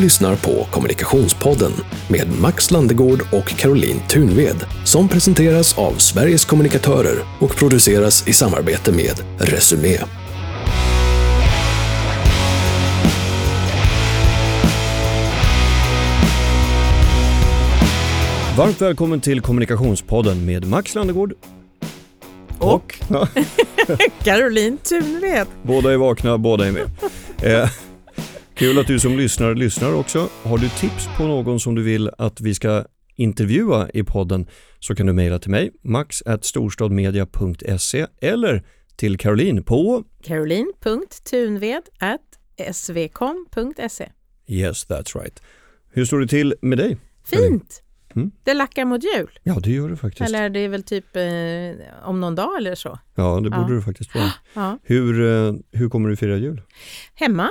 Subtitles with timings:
[0.00, 1.72] lyssnar på Kommunikationspodden
[2.08, 8.92] med Max Landegård och Caroline Thunved som presenteras av Sveriges kommunikatörer och produceras i samarbete
[8.92, 9.98] med Resumé.
[18.56, 21.34] Varmt välkommen till Kommunikationspodden med Max Landegård.
[22.58, 22.98] Och?
[23.08, 23.28] Ja,
[24.24, 25.46] Caroline Thunved.
[25.62, 26.90] båda är vakna, båda är med.
[28.60, 30.28] Kul att du som lyssnar lyssnar också.
[30.42, 32.84] Har du tips på någon som du vill att vi ska
[33.16, 34.46] intervjua i podden
[34.78, 38.62] så kan du mejla till mig, max.storstadmedia.se eller
[38.96, 41.82] till Caroline på Caroline.tunved
[42.72, 44.08] svkom.se
[44.46, 45.42] Yes, that's right.
[45.92, 46.96] Hur står det till med dig?
[47.24, 47.82] Fint!
[48.16, 48.30] Mm.
[48.44, 49.38] Det lackar mot jul.
[49.42, 50.28] Ja, det gör det faktiskt.
[50.30, 51.22] Eller det är väl typ eh,
[52.08, 52.98] om någon dag eller så.
[53.14, 53.76] Ja, det borde Ja.
[53.76, 54.32] det faktiskt vara.
[54.54, 54.78] Ja.
[54.82, 56.62] Hur, eh, hur kommer du fira jul?
[57.14, 57.50] Hemma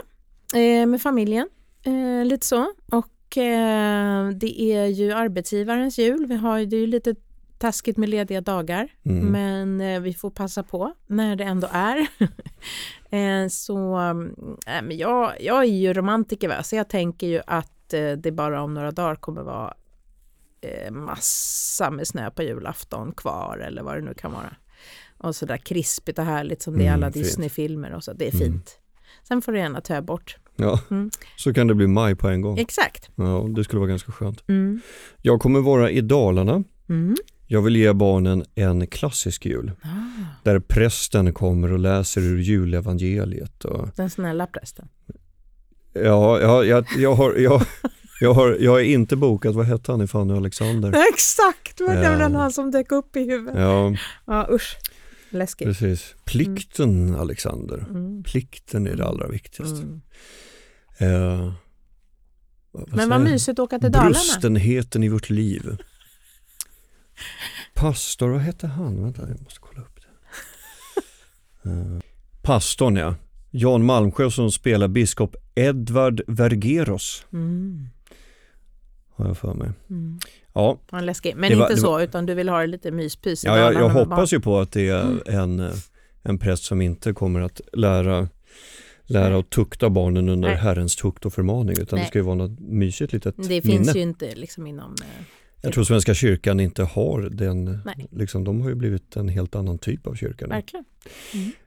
[0.87, 1.49] med familjen,
[1.83, 2.73] eh, lite så.
[2.91, 6.25] Och eh, det är ju arbetsgivarens jul.
[6.25, 7.15] Vi har ju, det är ju lite
[7.57, 8.87] taskigt med lediga dagar.
[9.03, 9.25] Mm.
[9.27, 11.97] Men eh, vi får passa på när det ändå är.
[13.09, 13.99] eh, så
[14.67, 16.63] eh, men jag, jag är ju romantiker va?
[16.63, 19.73] så jag tänker ju att eh, det bara om några dagar kommer vara
[20.61, 24.55] eh, massa med snö på julafton kvar eller vad det nu kan vara.
[25.17, 27.25] Och så där krispigt och härligt som det är i Mm, alla fint.
[27.25, 28.13] Disney-filmer och så.
[28.13, 28.39] Det är Mm.
[28.47, 28.78] fint.
[29.27, 30.37] Sen får du gärna töa bort.
[30.55, 31.09] Ja, Mm.
[31.37, 32.57] så kan det bli maj på en gång.
[32.57, 33.09] Exakt.
[33.15, 34.43] Ja, det skulle vara ganska skönt.
[34.49, 34.81] Mm.
[35.21, 36.63] Jag kommer vara i Dalarna.
[36.89, 37.15] Mm.
[37.47, 39.71] Jag vill ge barnen en klassisk jul.
[39.81, 39.87] Ah,
[40.43, 43.65] Där prästen kommer och läser ur julevangeliet.
[43.65, 44.87] Och, den snälla prästen.
[45.93, 47.61] ja, ja jag, jag, har, jag,
[48.19, 50.95] jag, har, jag är inte bokat, vad hette han i Fanny Alexander?
[51.13, 53.59] Exakt, det var nämligen han som dök upp i huvudet.
[53.61, 53.93] Ja,
[54.25, 54.77] Ja, usch.
[55.29, 55.67] Läskigt.
[55.67, 56.15] precis.
[56.25, 57.85] Plikten Alexander.
[57.89, 58.23] Mm.
[58.23, 59.81] Plikten är det allra viktigaste.
[59.81, 60.01] Mm.
[60.97, 61.53] Eh,
[62.71, 64.09] vad Men vad mysigt att åka till Dalarna.
[64.09, 65.77] Brustenheten i vårt liv.
[67.73, 69.03] Pastor, vad hette han?
[69.03, 70.05] Vänta, jag måste kolla upp det.
[71.69, 71.99] Eh,
[72.41, 73.15] pastorn ja.
[73.51, 77.87] Jan Malmsjö som spelar biskop Edvard Vergeros Mm.
[79.15, 79.71] har jag för mig.
[79.89, 80.19] Mm.
[80.53, 81.35] Ja, Ja, läskigt.
[81.37, 83.57] Men Det var- inte det så, var- utan du vill ha det lite myspys ja
[83.57, 85.19] jag, jag hoppas ju på att det är Mm.
[85.25, 85.73] en, eh,
[86.23, 88.27] en präst som inte kommer att lära
[89.05, 90.57] lära och tukta barnen under Nej.
[90.57, 92.07] Herrens tukt och förmaning utan det Nej.
[92.07, 93.47] ska ju vara något mysigt litet barn.
[93.47, 93.77] Det minne.
[93.77, 94.95] finns ju inte liksom inom...
[95.01, 95.25] eh,
[95.61, 98.07] Jag tror Svenska kyrkan inte har den, Nej.
[98.11, 100.47] liksom, de har ju blivit en helt annan typ av kyrka.
[100.47, 100.85] Verkligen.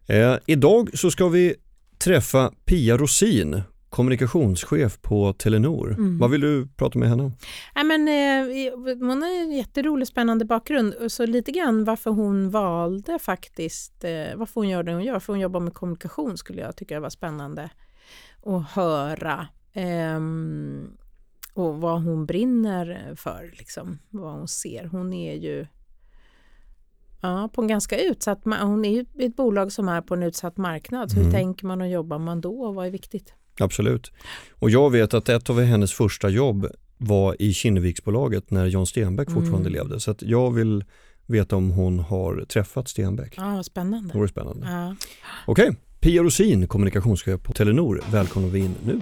[0.07, 1.55] Eh, idag så ska vi
[1.99, 3.63] träffa Pia Rosin,
[3.93, 5.91] kommunikationschef på Telenor.
[5.93, 6.19] Mm.
[6.19, 7.33] Vad vill du prata med henne om?
[7.75, 10.95] Men, eh, hon har en jätterolig, spännande bakgrund.
[11.09, 15.19] Så lite grann varför hon valde faktiskt, eh, varför hon gör det hon gör.
[15.21, 17.71] För hon jobbar med kommunikation skulle jag tycka var spännande
[18.47, 19.47] att höra.
[19.73, 20.91] Ehm,
[21.55, 24.85] och vad hon brinner för, liksom, vad hon ser.
[24.85, 25.67] Hon är ju
[27.21, 30.57] ja, på en ganska utsatt, hon är ju ett bolag som är på en utsatt
[30.57, 31.11] marknad.
[31.11, 31.35] Så hur Mm.
[31.35, 33.35] tänker man och jobbar man då och vad är viktigt?
[33.63, 34.13] Absolut.
[34.59, 36.67] Och jag vet att ett av hennes första jobb
[36.99, 39.73] var i Kinneviksbolaget när John Stenbeck fortfarande Mm.
[39.73, 40.01] levde.
[40.01, 40.85] Så att jag vill
[41.27, 43.35] veta om hon har träffat Stenbeck.
[43.37, 44.09] Ja, spännande.
[44.13, 44.67] Det vore spännande.
[44.71, 44.97] Ja.
[45.47, 48.01] Okej, Pia Rosin, kommunikationschef på Telenor.
[48.13, 49.01] Välkomnar vi in nu.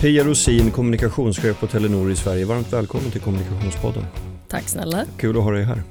[0.00, 2.44] Pia Rosin, kommunikationschef på Telenor i Sverige.
[2.44, 4.04] Varmt välkommen till Kommunikationspodden.
[4.48, 5.04] Tack snälla.
[5.18, 5.82] Kul att ha dig här.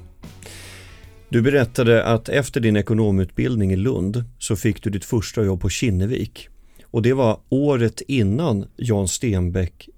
[1.30, 5.70] Du berättade att efter din ekonomutbildning i Lund så fick du ditt första jobb på
[5.70, 6.50] Kinnevik.
[6.84, 9.90] Och det var året innan Jan Stenbeck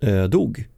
[0.00, 0.68] eh, dog.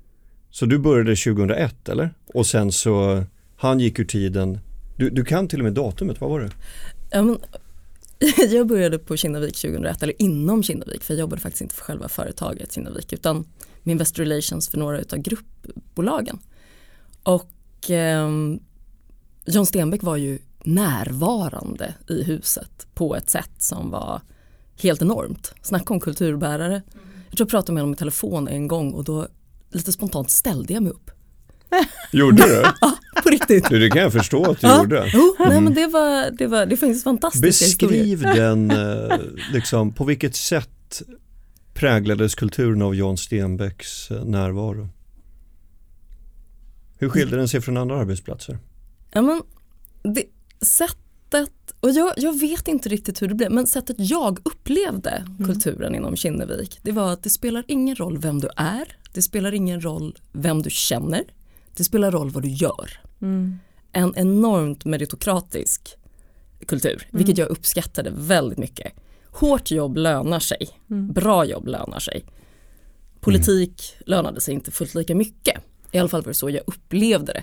[0.51, 2.15] Så du började 2001 eller?
[2.34, 3.25] Och sen så,
[3.56, 4.59] han gick ur tiden.
[4.97, 6.50] Du, du kan till och med datumet, vad var det?
[7.11, 7.39] Ja, men,
[8.49, 12.09] jag började på Kinnevik 2001, eller inom Kinnevik, för jag jobbade faktiskt inte för själva
[12.09, 13.37] företaget Kinnevik, utan
[13.82, 16.38] med Investor Relations för några av gruppbolagen.
[17.28, 18.58] Och ehm,
[19.46, 24.20] John Stenbeck var ju närvarande i huset på ett sätt som var
[24.82, 25.54] helt enormt.
[25.62, 26.82] Snacka om kulturbärare.
[27.28, 29.26] Jag tror jag pratade med honom i telefon en gång och då
[29.70, 31.10] lite spontant ställde jag mig upp.
[32.12, 32.62] Gjorde du?
[33.22, 33.69] På riktigt.
[33.70, 34.82] du, det kan jag förstå att du Ja.
[34.82, 35.10] gjorde.
[35.14, 38.16] Jo, nej men det var, det var, det finns fantastiska historier.
[38.16, 39.19] Beskriv den, eh,
[39.52, 41.02] liksom, på vilket sätt
[41.75, 44.88] präglades kulturen av Jan Stenbecks eh, närvaro?
[46.99, 48.59] Hur skilde den sig från andra arbetsplatser?
[49.11, 49.43] Ja, men
[50.03, 50.25] det,
[50.67, 55.95] sättet, och jag, jag vet inte riktigt hur det blev, men sättet jag upplevde kulturen
[55.95, 59.81] inom Kinnevik, det var att det spelar ingen roll vem du är, det spelar ingen
[59.81, 61.25] roll vem du känner,
[61.77, 63.00] det spelar roll vad du gör.
[63.21, 63.59] Mm.
[63.93, 65.97] en enormt meritokratisk
[66.67, 68.93] kultur, vilket jag uppskattade väldigt mycket.
[69.31, 72.25] Hårt jobb lönar sig, bra jobb lönar sig.
[73.21, 75.62] Politik lönade sig inte fullt lika mycket.
[75.93, 77.43] I alla fall var det så jag upplevde det.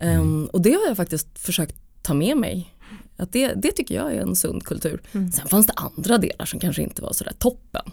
[0.00, 2.74] Ehm, och det har jag faktiskt försökt ta med mig.
[3.16, 5.00] Att det, det tycker jag är en sund kultur.
[5.12, 7.90] Sen fanns det andra delar som kanske inte var sådär toppen.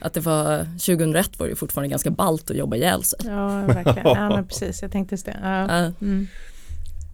[0.00, 3.18] Att det var 2001 var det ju fortfarande ganska ballt att jobba ihjäl sig.
[3.24, 4.08] Ja, verkligen.
[4.08, 4.82] Ja, men precis.
[4.82, 5.38] Jag tänkte det.
[5.42, 5.92] Ja.
[6.06, 6.26] Mm.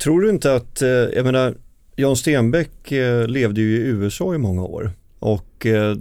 [0.02, 1.54] Tror du inte att, eh, jag menar,
[1.96, 5.96] Jan Stenbeck eh, levde ju i USA i många år och eh,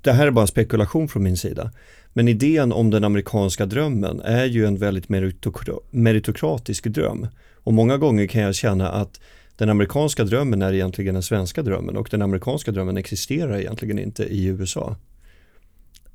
[0.00, 1.70] det här är bara spekulation från min sida.
[2.16, 7.26] Men idén om den amerikanska drömmen är ju en väldigt meritokra- meritokratisk dröm.
[7.54, 9.20] Och många gånger kan jag känna att
[9.56, 14.24] den amerikanska drömmen är egentligen den svenska drömmen och den amerikanska drömmen existerar egentligen inte
[14.24, 14.96] i USA.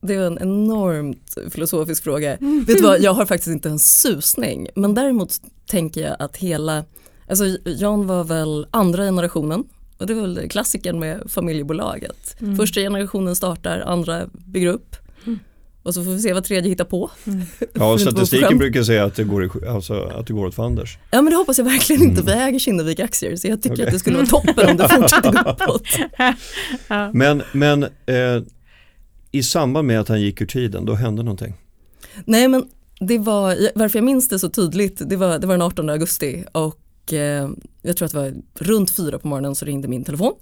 [0.02, 2.38] Det är en enormt filosofisk fråga.
[2.68, 4.68] Vet du vad, jag har faktiskt inte en susning.
[4.76, 5.34] Men däremot
[5.66, 6.84] tänker jag att hela,
[7.30, 9.64] alltså Jan var väl andra generationen.
[9.98, 12.36] Och det är väl klassikern med familjebolaget.
[12.58, 14.96] Första generationen startar, andra bygger upp.
[15.84, 17.12] Och så får vi se vad tredje hittar på.
[17.26, 17.36] Ja,
[17.66, 20.98] inte vara statistiken brukar säga att det går, i, alltså, att det går åt fanders.
[21.12, 23.36] Ja men det hoppas jag verkligen inte, för jag äger Kinnevik-aktier.
[23.36, 23.86] Så jag tycker Okej.
[23.86, 25.84] att det skulle vara toppen om det fortsätter gå uppåt.
[26.88, 27.12] Ja.
[27.14, 28.44] Men, men eh,
[29.32, 31.54] i samband med att han gick ur tiden, då hände någonting.
[32.26, 32.66] Nej men
[33.00, 36.44] det var, varför jag minns det så tydligt, det var, det var den 18 augusti
[36.52, 37.50] och eh,
[37.82, 40.34] jag tror att det var runt fyra på morgonen så ringde min telefon.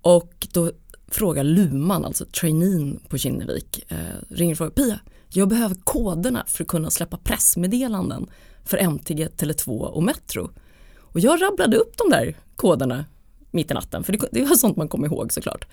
[0.00, 0.70] Och då
[1.08, 3.98] frågar Luman, alltså traineen på Kinnevik, eh,
[4.28, 8.26] ringer och frågar Pia, jag behöver koderna för att kunna släppa pressmeddelanden
[8.64, 10.50] för MTG, Tele2 och Metro.
[10.98, 13.04] Och jag rabblade upp de där koderna
[13.50, 15.66] mitt i natten, för det, det var sånt man kom ihåg såklart.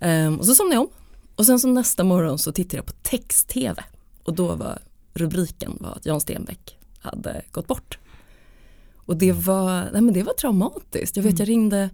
[0.00, 0.90] Ehm, och så somnade jag om.
[1.36, 3.84] Och sen så nästa morgon så tittade jag på text-tv
[4.22, 4.78] och då var
[5.14, 7.98] rubriken var att Jan Stenbeck hade gått bort.
[8.96, 11.16] Och det var, nej men det var traumatiskt.
[11.16, 11.90] Jag vet jag ringde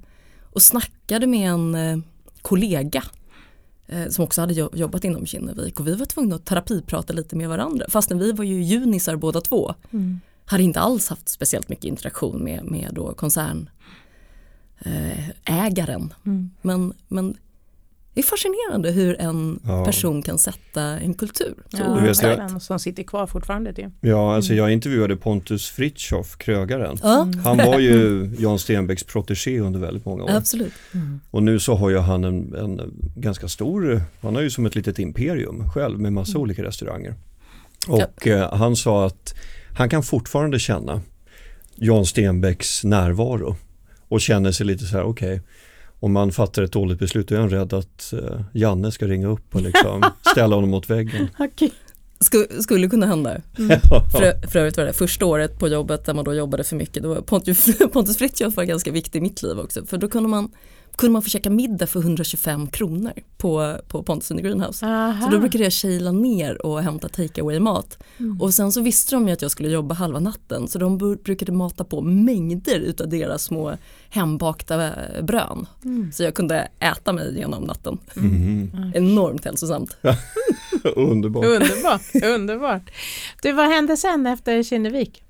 [0.53, 1.99] och snackade med en eh,
[2.43, 3.03] kollega
[3.87, 7.37] eh, som också hade jo- jobbat inom Kinnevik och vi var tvungna att terapiprata lite
[7.37, 9.75] med varandra fastän vi var ju junisar båda två.
[10.45, 13.71] Hade inte alls haft speciellt mycket interaktion med, med då koncern
[14.79, 16.15] eh, ägaren.
[16.63, 17.37] Men, men
[18.15, 19.85] det är fascinerande hur en Ja.
[19.85, 21.55] person kan sätta en kultur.
[21.69, 22.63] Så Ja, vet, jag-.
[22.63, 23.73] Som sitter kvar fortfarande.
[23.73, 23.91] Det.
[24.01, 26.99] Ja, alltså jag intervjuade Pontus Fritiof, krögaren.
[27.03, 30.31] Ja, Han var ju Jan Stenbecks protégé under väldigt många år.
[30.31, 30.73] absolut.
[31.31, 32.81] Och nu så har ju han en, en
[33.17, 37.15] ganska stor, han har ju som ett litet imperium själv med massa olika restauranger.
[37.89, 39.35] Och eh, han sa att
[39.77, 41.01] han kan fortfarande känna
[41.77, 43.57] Jan Stenbecks närvaro
[44.09, 45.41] och känner sig lite så här, okej,
[46.03, 49.27] om man fattar ett dåligt beslut då är han rädd att eh, Janne ska ringa
[49.27, 50.03] upp och liksom
[50.33, 51.29] ställa honom mot väggen.
[51.39, 51.73] Okej.
[52.21, 53.41] Skulle, skulle kunna hända.
[54.13, 57.03] För, för övrigt var det första året på jobbet där man då jobbade för mycket,
[57.03, 59.87] då var Pontus, Pontus Fritiof var ganska viktig i mitt liv också.
[59.87, 60.51] För då kunde man,
[60.97, 64.87] kunde man få käka middag för 125 kronor på, på Pontus in the Greenhouse.
[64.87, 65.25] Aha.
[65.25, 67.99] Så då brukade jag kila ner och hämta take away mat.
[68.41, 71.53] Och sen så visste de ju att jag skulle jobba halva natten så de brukade
[71.53, 73.77] mata på mängder utav deras små
[74.11, 75.67] hembakta eh, brön.
[76.13, 77.99] Så jag kunde äta mig genom natten.
[78.15, 78.71] Mhm.
[78.95, 79.97] Enormt hälsosamt.
[80.97, 81.45] Underbart.
[81.45, 82.91] Underbart, underbart.
[83.43, 85.23] Du, vad hände sen efter Kinnevik?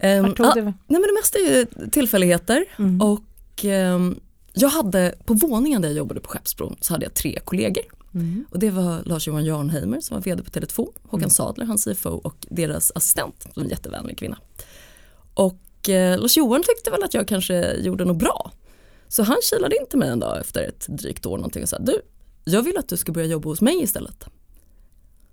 [0.00, 0.62] Ja, det?
[0.62, 3.00] Nej men det mesta är ju tillfälligheter Mm.
[3.00, 4.20] och ehm,
[4.58, 7.84] jag hade på våningen där jag jobbade på Skeppsbron så hade jag tre kollegor
[8.14, 8.44] Mm.
[8.50, 12.46] och det var Lars-Johan Jarnheimer som var vd på Tele2, Håkan Sadler, hans CFO och
[12.50, 14.38] deras assistent, som är en jättevänlig kvinna.
[15.34, 18.52] Och eh, Lars-Johan tyckte väl att jag kanske gjorde något bra.
[19.08, 21.78] Så han kilade in till mig en dag efter ett drygt år någonting och sa
[21.78, 22.00] du,
[22.44, 24.24] jag vill att du ska börja jobba hos mig istället.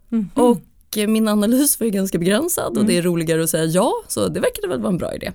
[0.10, 0.30] Mhm.
[0.36, 3.94] Och eh, min analys var ju ganska begränsad och det är roligare att säga ja,
[4.08, 5.32] så det verkade väl vara en bra idé.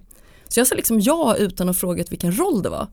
[0.51, 2.87] Så jag sa liksom ja utan att fråga vilken roll det var.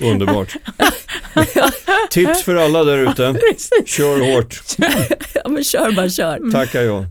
[0.12, 0.56] Underbart.
[2.10, 3.40] Tips för alla där ute.
[3.86, 4.60] Kör hårt.
[5.34, 6.50] ja men kör bara kör.
[6.52, 7.06] Tackar jag.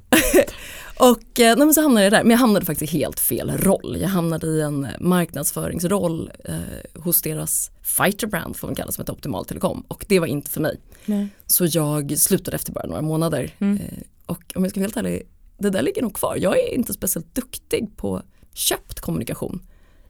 [0.98, 3.52] Och eh, nej, men så hamnade jag där, men jag hamnade faktiskt i helt fel
[3.58, 3.98] roll.
[4.02, 9.14] Jag hamnade i en marknadsföringsroll eh, hos deras fighter brand får man kalla som heter
[9.14, 10.80] Optimal Telekom och det var inte för mig.
[11.06, 11.28] Nej.
[11.46, 13.56] Så jag slutade efter bara några månader.
[13.60, 13.78] Mm.
[13.78, 15.22] Eh, och om jag ska vara helt ärlig,
[15.58, 16.38] det där ligger nog kvar.
[16.40, 18.22] Jag är inte speciellt duktig på
[18.54, 19.60] köpt kommunikation.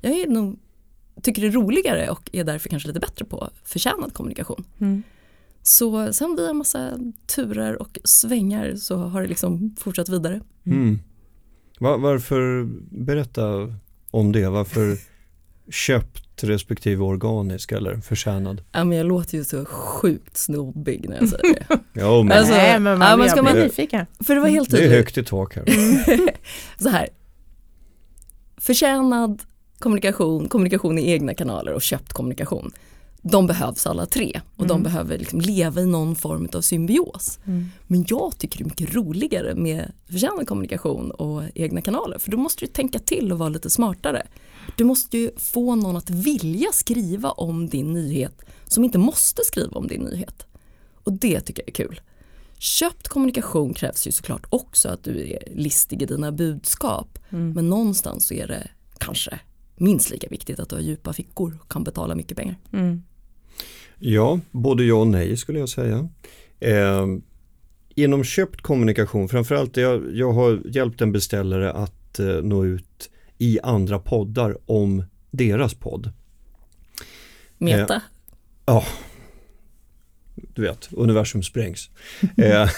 [0.01, 0.59] Jag är nog,
[1.21, 4.63] tycker det är roligare och är därför kanske lite bättre på förtjänad kommunikation.
[4.79, 5.03] Mm.
[5.62, 6.91] Så sen via en massa
[7.27, 10.41] turer och svängar så har det liksom fortsatt vidare.
[10.65, 11.00] Mm.
[11.79, 12.63] Va- varför,
[13.05, 13.73] berätta
[14.12, 14.50] om det.
[14.50, 14.97] Varför
[15.71, 18.62] köpt respektive organisk eller förtjänad?
[18.71, 21.65] Ja, men jag låter ju så sjukt snobbig när jag säger det.
[21.93, 24.05] Ja, men Alltså, Nej, men man, ja, men ska man- nyfiken.
[24.25, 25.65] För det var helt det är högt i tak här.
[26.83, 27.09] Så här.
[28.63, 29.43] Förtjänad
[29.79, 32.72] kommunikation, kommunikation i egna kanaler och köpt kommunikation.
[33.22, 37.39] De behövs alla tre och de behöver liksom leva i någon form av symbios.
[37.88, 42.38] Men jag tycker det är mycket roligare med förtjänad kommunikation och egna kanaler för då
[42.38, 44.27] måste du tänka till och vara lite smartare.
[44.77, 49.77] Du måste ju få någon att vilja skriva om din nyhet som inte måste skriva
[49.77, 50.46] om din nyhet.
[51.03, 52.01] Och det tycker jag är kul.
[52.63, 57.20] Köpt kommunikation krävs ju såklart också att du är listig i dina budskap.
[57.53, 58.67] Men någonstans så är det
[58.98, 59.39] kanske
[59.75, 62.55] minst lika viktigt att du har djupa fickor och kan betala mycket pengar.
[62.74, 63.03] Mm.
[64.00, 66.10] Ja, både ja och nej skulle jag säga.
[66.60, 67.05] Eh,
[67.96, 73.60] inom köpt kommunikation, framförallt jag, jag har hjälpt en beställare att eh, nå ut i
[73.63, 76.12] andra poddar om deras podd.
[77.58, 78.01] Meta.
[78.65, 78.84] Ja,
[80.36, 81.90] du vet, universum sprängs.
[82.38, 82.70] eh,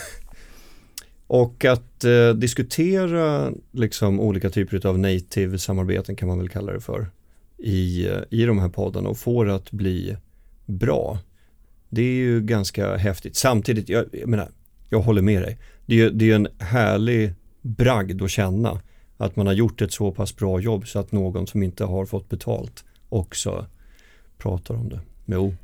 [1.27, 7.09] och att eh, diskutera liksom olika typer av native-samarbeten kan man väl kalla det för
[7.57, 10.17] i, eh, i de här poddarna och få det att bli
[10.65, 11.19] bra.
[11.89, 13.35] Det är ju ganska häftigt.
[13.35, 14.49] Samtidigt, jag, jag menar,
[14.89, 15.57] jag håller med dig.
[15.85, 18.81] Det är det är en härlig bragd att känna
[19.17, 22.05] att man har gjort ett så pass bra jobb så att någon som inte har
[22.05, 23.65] fått betalt också
[24.37, 24.99] pratar om det.
[25.25, 25.55] Jo,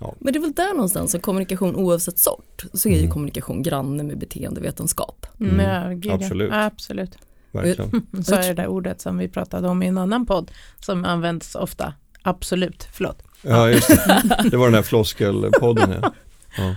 [0.00, 3.10] Men det är väl där någonstans som kommunikation oavsett sort så är ju Mm.
[3.10, 5.26] kommunikation granne med beteendevetenskap.
[5.40, 5.60] Mm.
[5.60, 6.14] Ja, gud, ja.
[6.14, 6.50] absolut.
[6.52, 7.18] absolut.
[7.52, 8.06] verkligen.
[8.24, 10.50] Så är det där ordet som vi pratade om i en annan podd
[10.80, 11.94] som används ofta.
[12.22, 13.22] Absolut, förlåt.
[13.42, 14.22] Ja, just det.
[14.50, 15.94] Det var den här floskelpodden.
[16.02, 16.12] Ja.
[16.58, 16.76] Ja.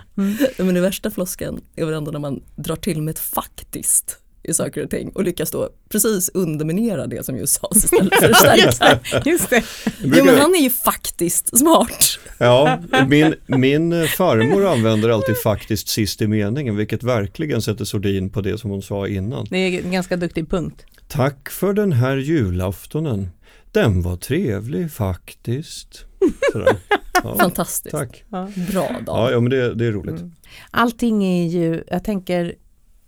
[0.58, 4.54] Men det värsta floskeln är väl ändå när man drar till med ett faktiskt i
[4.54, 9.26] saker och ting och lyckas då precis underminera det som just sades istället för att.
[9.26, 9.64] Just det.
[10.04, 12.20] Jo men han är ju faktiskt smart.
[12.38, 18.42] Ja, min, min farmor använder alltid faktiskt sist i meningen, vilket verkligen sätter sordin på
[18.42, 19.46] det som hon sa innan.
[19.50, 20.86] Det är en ganska duktig punkt.
[21.08, 23.30] Tack för den här julaftonen.
[23.72, 26.06] Den var trevlig faktiskt.
[26.52, 26.76] Sådär.
[27.24, 27.92] Ja, Fantastiskt.
[27.96, 28.24] tack.
[28.30, 28.50] Ja.
[28.72, 29.32] Bra Ja, dag.
[29.34, 30.16] ja, men det, det är roligt.
[30.20, 30.32] Mm.
[30.72, 32.56] Allting är ju, jag tänker,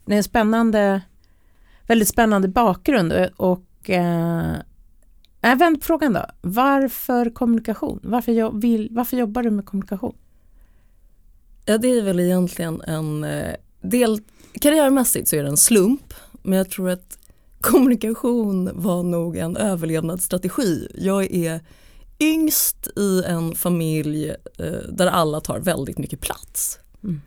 [0.05, 1.01] det är en spännande,
[1.91, 4.55] väldigt spännande bakgrund och, eh,
[5.41, 6.25] på frågan då.
[6.41, 8.00] Varför kommunikation?
[8.03, 10.15] Varför, jag vill, varför jobbar du med kommunikation?
[11.65, 14.19] Ja det är väl egentligen en eh, del,
[14.62, 17.17] karriärmässigt så är det en slump men jag tror att
[17.62, 20.88] kommunikation var nog en överlevnadsstrategi.
[20.95, 21.60] Jag är
[22.19, 26.79] yngst i en familj eh, där alla tar väldigt mycket plats.
[27.03, 27.21] Mm.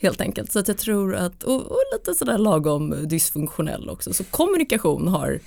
[0.00, 0.52] Helt enkelt.
[0.52, 4.12] Så att jag tror att, och, och lite sådär lagom dysfunktionell också.
[4.12, 5.40] Så kommunikation har,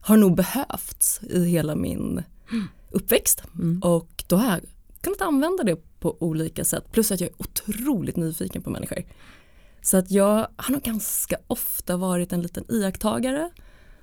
[0.00, 2.22] har nog behövts i hela min
[2.90, 3.42] uppväxt.
[3.54, 3.82] Mm.
[3.82, 4.60] Och då har jag
[5.00, 6.92] kunnat använda det på olika sätt.
[6.92, 9.02] Plus att jag är otroligt nyfiken på människor.
[9.82, 13.50] Så att jag har nog ganska ofta varit en liten iakttagare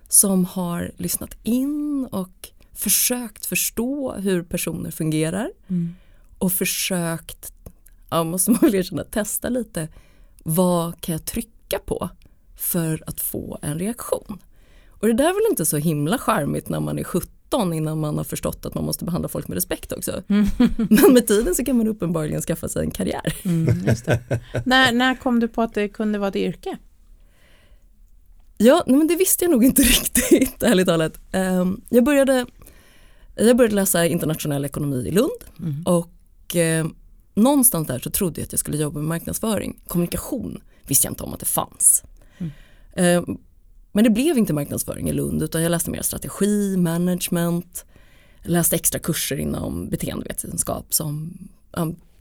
[0.10, 5.96] som har lyssnat in och försökt förstå hur personer fungerar Mm.
[6.38, 7.53] och försökt,
[8.18, 9.88] ja måste man väl erkänna, testa lite
[10.44, 12.10] vad kan jag trycka på
[12.56, 14.38] för att få en reaktion.
[14.90, 18.18] Och det där är väl inte så himla charmigt när man är 17 innan man
[18.18, 20.24] har förstått att man måste behandla folk med respekt också.
[20.28, 23.36] Men med tiden så kan man uppenbarligen skaffa sig en karriär.
[23.46, 23.66] Mm,
[24.66, 26.78] när, när kom du på att det kunde vara ett yrke?
[28.58, 31.20] Ja, nej, men det visste jag nog inte riktigt, ärligt talat.
[31.32, 32.46] Ehm, jag, började,
[33.36, 35.84] jag började läsa internationell ekonomi i Lund Mm.
[35.86, 36.86] och eh,
[37.34, 39.80] någonstans där så trodde jag att jag skulle jobba med marknadsföring.
[39.88, 42.04] Kommunikation visste jag inte om att det fanns.
[42.38, 42.52] Mm.
[42.96, 43.38] Ehm,
[43.92, 47.86] men det blev inte marknadsföring i Lund utan jag läste mer strategi, management,
[48.42, 51.38] läste extra kurser inom beteendevetenskap som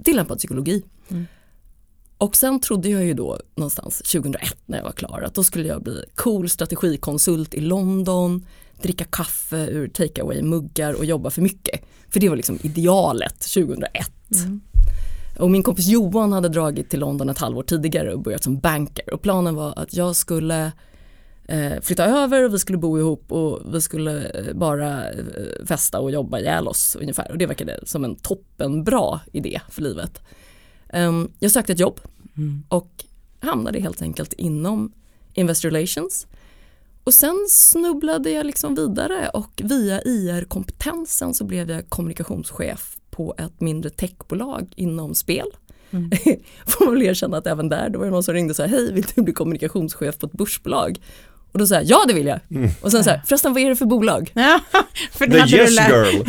[0.05, 0.83] tillämpad psykologi.
[1.09, 1.27] Mm.
[2.19, 5.69] Och sen trodde jag ju då någonstans 2001 när jag var klar att då skulle
[5.69, 8.47] jag bli cool strategikonsult i London,
[8.83, 11.81] dricka kaffe ur takeaway muggar och jobba för mycket.
[12.09, 14.11] För det var liksom idealet 2001.
[14.35, 14.61] Mm.
[15.39, 19.15] Och min kompis Johan hade dragit till London ett halvår tidigare och börjat som banker
[19.15, 20.73] och planen var att jag skulle
[21.49, 25.25] eh, flytta över och vi skulle bo ihop och vi skulle eh, bara eh,
[25.67, 30.21] festa och jobba ihjäl oss ungefär och det verkade som en toppenbra idé för livet.
[30.89, 32.01] Ehm, jag sökte ett jobb
[32.37, 32.63] Mm.
[32.69, 33.05] och
[33.41, 34.93] hamnade helt enkelt inom
[35.35, 36.27] Investor Relations.
[37.05, 43.61] Och sen snubblade jag liksom vidare och via IR-kompetensen så blev jag kommunikationschef på ett
[43.61, 45.47] mindre techbolag inom spel.
[45.91, 46.11] Mm.
[46.67, 48.67] Får man väl erkänna att även där, då var det någon som ringde och sa
[48.67, 51.01] hej vill du bli kommunikationschef på ett börsbolag?
[51.53, 52.41] Och då säger jag, ja det vill jag.
[52.51, 52.71] Mm.
[52.81, 54.31] Och sen så här, förresten vad är det för bolag?
[54.35, 54.61] Ja,
[55.13, 56.15] för det The yes girl.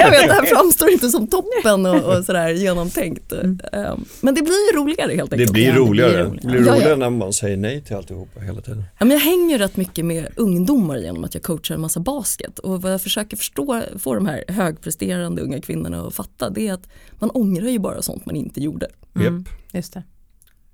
[0.00, 3.32] jag vet, det här framstår inte som toppen och, och sådär genomtänkt.
[3.32, 3.60] Mm.
[3.72, 5.48] Um, Men det blir ju roligare helt enkelt.
[5.48, 6.12] Det blir Ja, det blir roligare.
[6.24, 6.38] roligare.
[6.42, 6.74] Det blir Ja, ja.
[6.74, 8.84] roligare när man säger nej till alltihopa hela tiden.
[8.98, 12.58] Ja, men jag hänger rätt mycket med ungdomar genom att jag coachar en massa basket
[12.58, 16.72] och vad jag försöker förstå, få de här högpresterande unga kvinnorna att fatta det är
[16.72, 18.86] att man ångrar ju bara sånt man inte gjorde.
[19.16, 19.48] Mm, Japp.
[19.72, 20.02] just det.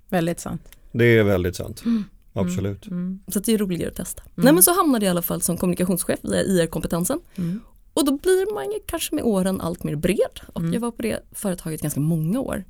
[0.09, 0.61] Väldigt sant.
[0.91, 1.83] Det är väldigt sant.
[2.33, 2.87] Absolut.
[2.87, 3.19] Mm.
[3.27, 4.23] Så det är roligare att testa.
[4.35, 7.59] Nej men så hamnade jag i alla fall som kommunikationschef via IR-kompetensen Mm.
[7.93, 10.73] och då blir man ju kanske med åren allt mer bred och Mm.
[10.73, 12.63] jag var på det företaget ganska många år.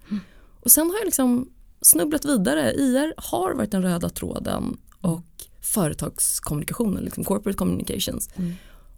[0.60, 1.50] Och sen har jag liksom
[1.82, 2.74] snubblat vidare.
[2.74, 5.22] IR har varit den röda tråden och
[5.62, 8.30] företagskommunikationen, liksom corporate communications.
[8.36, 8.54] Mm.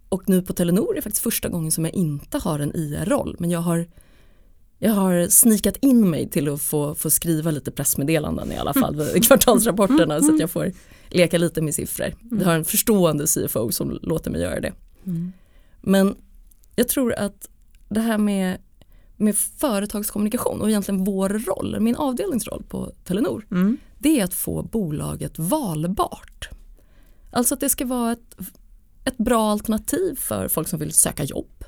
[0.08, 3.36] Och nu på Telenor är det faktiskt första gången som jag inte har en IR-roll
[3.38, 3.86] men jag har
[4.78, 9.20] jag har snikat in mig till att få, få skriva lite pressmeddelanden i alla fall
[9.22, 10.72] kvartalsrapporterna så att jag får
[11.08, 12.14] leka lite med siffror.
[12.30, 14.72] Vi har en förstående CFO som låter mig göra det.
[15.06, 15.32] Mm.
[15.80, 16.16] Men
[16.76, 17.48] jag tror att
[17.88, 18.58] det här med,
[19.16, 23.76] med företagskommunikation och egentligen vår roll, min avdelningsroll på Telenor, Mm.
[23.98, 26.48] det är att få bolaget valbart.
[27.30, 28.36] Alltså att det ska vara ett,
[29.04, 31.64] ett bra alternativ för folk som vill söka jobb,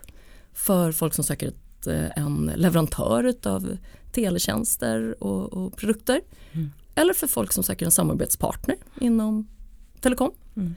[0.53, 3.77] för folk som söker ett, en leverantör av
[4.13, 6.21] teletjänster och, och produkter
[6.53, 6.71] Mm.
[6.95, 9.49] eller för folk som söker en samarbetspartner inom
[10.01, 10.31] telekom.
[10.57, 10.75] Mm.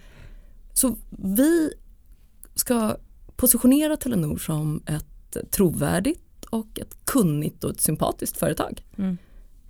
[0.74, 1.74] Så vi
[2.56, 2.96] ska
[3.36, 8.84] positionera Telenor som ett trovärdigt och ett kunnigt och ett sympatiskt företag.
[8.98, 9.18] Mm.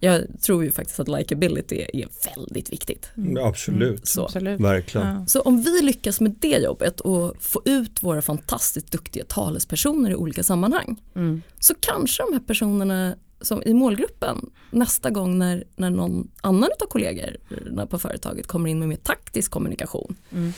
[0.04, 3.10] Jag tror ju faktiskt att likability är väldigt viktigt.
[3.44, 4.08] Absolut.
[4.08, 4.24] Så.
[4.26, 4.60] Absolut.
[4.60, 5.08] Verkligen.
[5.08, 5.26] Ja.
[5.28, 10.16] Så om vi lyckas med det jobbet och få ut våra fantastiskt duktiga talespersoner i
[10.16, 11.42] olika sammanhang Mm.
[11.60, 16.86] så kanske de här personerna som i målgruppen nästa gång när, när någon annan av
[16.88, 20.54] kollegorna på företaget kommer in med mer taktisk kommunikation Mm.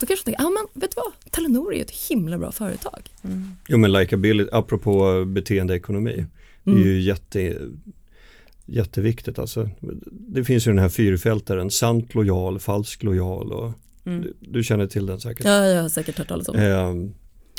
[0.00, 2.52] då kanske de tänker, ja men vet du vad, Telenor är ju ett himla bra
[2.52, 3.00] företag.
[3.24, 3.50] Mm.
[3.68, 6.26] Jo men likability, apropå beteendeekonomi,
[6.64, 6.88] det är Mm.
[6.88, 7.56] ju jätte,
[8.68, 9.70] jätteviktigt alltså.
[10.10, 13.72] Det finns ju den här fyrfältaren, sant lojal, falsk lojal och
[14.04, 14.22] Mm.
[14.22, 15.44] du, du känner till den säkert.
[15.46, 16.56] Ja, jag har säkert hört talas om.
[16.56, 16.94] Eh,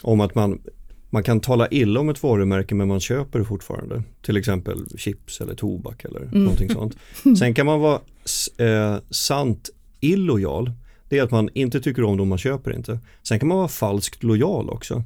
[0.03, 0.61] om att man,
[1.09, 4.03] man kan tala illa om ett varumärke men man köper det fortfarande.
[4.21, 6.43] Till exempel chips eller tobak eller Mm.
[6.43, 6.97] någonting sånt.
[7.39, 7.99] Sen kan man vara
[8.57, 9.69] eh, sant
[9.99, 10.71] illojal.
[11.09, 12.99] Det är att man inte tycker om dem man köper inte.
[13.23, 15.03] Sen kan man vara falskt lojal också.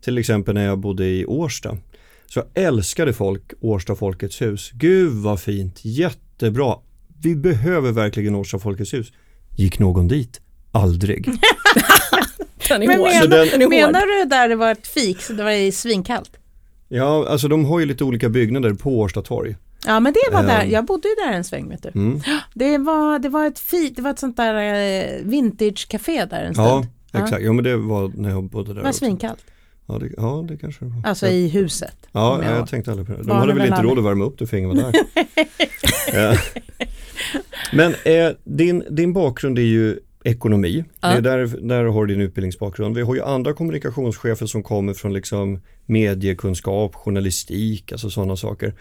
[0.00, 1.76] Till exempel när jag bodde i Årsta.
[2.26, 4.70] Så älskade folk Årsta Folkets hus.
[4.74, 6.74] Gud vad fint, jättebra.
[7.22, 9.12] Vi behöver verkligen Årsta Folkets hus.
[9.56, 10.40] Gick någon dit?
[10.72, 11.24] Aldrig.
[12.68, 13.08] Den är Men hård.
[13.08, 13.70] Menar, den- Den är hård.
[13.74, 16.30] menar du där det var ett fik, så det var svinkallt?
[16.88, 19.56] Ja, alltså de har ju lite olika byggnader på Årsta torg.
[19.86, 20.70] Ja men det var där, Ehm.
[20.70, 21.88] jag bodde ju där en sväng vet du.
[21.94, 22.20] Mm.
[22.54, 26.54] Det var, det var ett fik, det var ett sånt där eh, vintage-café där en
[26.56, 27.24] Ja, stund.
[27.24, 27.42] exakt.
[27.44, 28.80] Ja, men det var när jag bodde där.
[28.80, 29.44] Det var svinkallt,
[29.88, 31.08] Ja, det, ja, det kanske det var.
[31.10, 31.96] alltså i huset.
[32.12, 33.22] Ja, jag, jag- tänkte aldrig på det.
[33.22, 34.92] De hade väl inte råd att värma upp det för ingen var där.
[37.72, 40.84] Men eh, din, din bakgrund är ju ekonomi.
[41.00, 41.08] Ja.
[41.08, 42.96] Det är där, där har du din utbildningsbakgrund.
[42.96, 48.74] Vi har ju andra kommunikationschefer som kommer från liksom mediekunskap, journalistik, alltså sådana saker.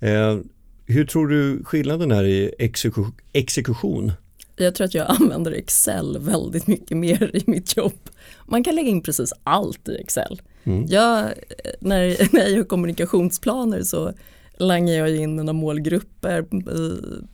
[0.00, 0.38] Eh,
[0.86, 4.12] hur tror du skillnaden är i exeku- exekution?
[4.56, 7.98] Jag tror att jag använder Excel väldigt mycket mer i mitt jobb.
[8.46, 10.40] Man kan lägga in precis allt i Excel.
[10.64, 10.86] Mm.
[10.88, 11.32] Jag,
[11.80, 14.12] när, när jag gör kommunikationsplaner så
[14.58, 16.44] langar jag in mina målgrupper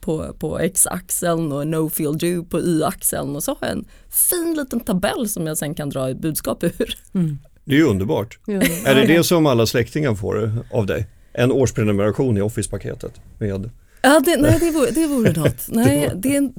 [0.01, 4.55] på, på x-axeln och no feel do på y-axeln och så har jag en fin
[4.57, 6.97] liten tabell som jag sen kan dra budskap ur.
[7.63, 8.39] Det är ju underbart.
[8.47, 8.61] Jo.
[8.85, 11.07] Är det det som alla släktingar får av dig?
[11.33, 13.69] En årsprenumeration i Office-paketet med
[14.07, 15.65] Ja, det, nej, det vore, det vore något.
[15.67, 16.51] Nej det,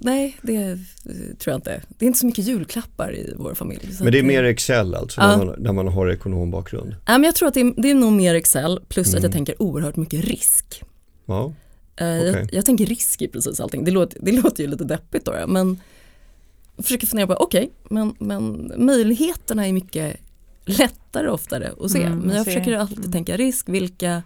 [0.00, 0.76] nej, det
[1.38, 1.82] tror jag inte.
[1.98, 3.94] Det är inte så mycket julklappar i vår familj.
[3.94, 5.36] så Men det är att mer Excel alltså, Ja.
[5.36, 6.94] när, man, när man har ekonombakgrund.
[7.06, 9.22] Ja, men jag tror att det är, det är nog mer Excel plus att Mm.
[9.22, 10.82] jag tänker oerhört mycket risk.
[11.26, 11.52] Ja,
[11.96, 13.84] Eh, jag, jag tänker risk i precis allting.
[13.84, 15.80] Det låter, det låter ju lite deppigt då, men
[16.76, 20.16] jag försöker fundera på, okej, men, men möjligheterna är mycket
[20.64, 22.02] lättare oftare att se.
[22.02, 22.50] Mm, men jag att se.
[22.50, 23.12] försöker alltid Mm.
[23.12, 24.22] tänka risk, vilka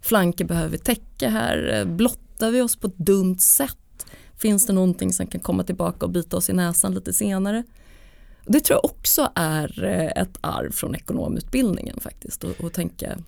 [0.00, 1.84] flanker behöver vi täcka här?
[1.84, 4.06] Blottar vi oss på ett dumt sätt?
[4.36, 7.62] Finns det någonting som kan komma tillbaka och bita oss i näsan lite senare?
[8.46, 12.44] Det tror jag också är eh, ett arv från ekonomutbildningen faktiskt.
[12.44, 13.18] Och, och tänka,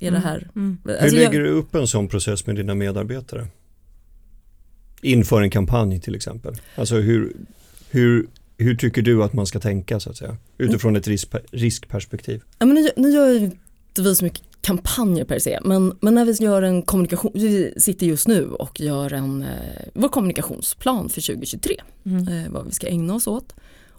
[0.00, 0.50] är det här...
[0.56, 0.78] Mm.
[0.84, 3.46] Hur Alltså, jag- lägger du upp en sån process med dina medarbetare?
[5.02, 6.54] Inför en kampanj till exempel.
[6.76, 7.32] Alltså hur,
[7.90, 8.26] hur,
[8.58, 10.36] hur tycker du att man ska tänka så att säga?
[10.58, 12.42] Utifrån ett risk, riskperspektiv.
[12.58, 16.14] Ja, men nu, nu gör ju inte vi så mycket kampanjer per se, men, men
[16.14, 21.08] när vi gör en kommunikation, vi sitter just nu och gör en, eh, vår kommunikationsplan
[21.08, 22.28] för 2023, Mm.
[22.28, 23.54] eh, vad vi ska ägna oss åt.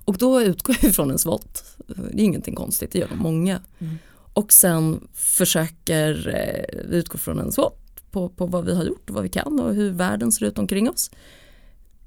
[0.05, 3.61] Och då utgår vi från en SWOT, det är ingenting konstigt, det gör de många.
[3.79, 3.97] Mm.
[4.33, 7.77] Och sen försöker eh, vi utgå från en SWOT
[8.11, 10.57] på, på vad vi har gjort och vad vi kan och hur världen ser ut
[10.57, 11.11] omkring oss.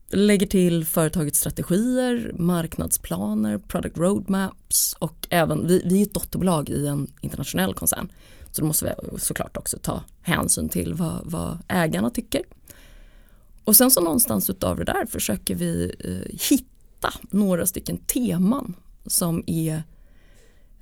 [0.09, 6.87] Lägger till företagets strategier, marknadsplaner, product roadmaps och även, vi, vi är ett dotterbolag i
[6.87, 8.09] en internationell koncern.
[8.55, 12.43] Så då måste vi såklart också ta hänsyn till vad, vad ägarna tycker.
[13.65, 18.75] Och sen så någonstans utav det där försöker vi eh, hitta några stycken teman
[19.07, 19.83] som är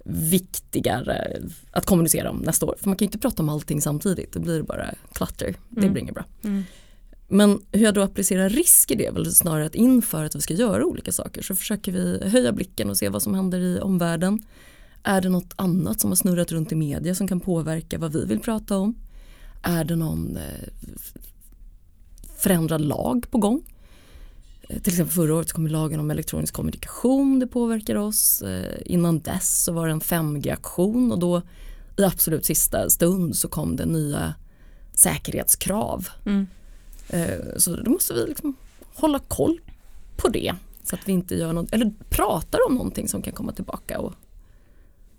[0.04, 2.74] viktigare att kommunicera om nästa år.
[2.80, 5.54] För man kan ju inte prata om allting samtidigt, det blir bara klatter.
[5.68, 5.92] Det Mm.
[5.92, 6.24] blir inget bra.
[6.44, 6.62] Mm.
[7.28, 10.40] Men hur jag då applicerar risk i det är väl snarare att inför att vi
[10.40, 13.80] ska göra olika saker så försöker vi höja blicken och se vad som händer i
[13.80, 14.42] omvärlden.
[15.02, 18.24] Är det något annat som har snurrat runt i media som kan påverka vad vi
[18.24, 18.94] vill prata om?
[19.62, 20.68] Är det någon eh,
[22.36, 23.62] förändrad lag på gång?
[24.68, 28.42] Eh, Till exempel förra året så kom lagen om elektronisk kommunikation, det påverkar oss.
[28.42, 31.42] Eh, Innan dess så var det en 5G-aktion och då
[31.98, 34.34] i absolut sista stund så kom det nya
[34.94, 36.08] säkerhetskrav.
[36.26, 36.46] Mm.
[37.56, 38.56] Så då måste vi liksom
[38.94, 39.60] hålla koll
[40.16, 40.54] på det.
[40.84, 44.12] Så att vi inte gör något, eller pratar om någonting som kan komma tillbaka och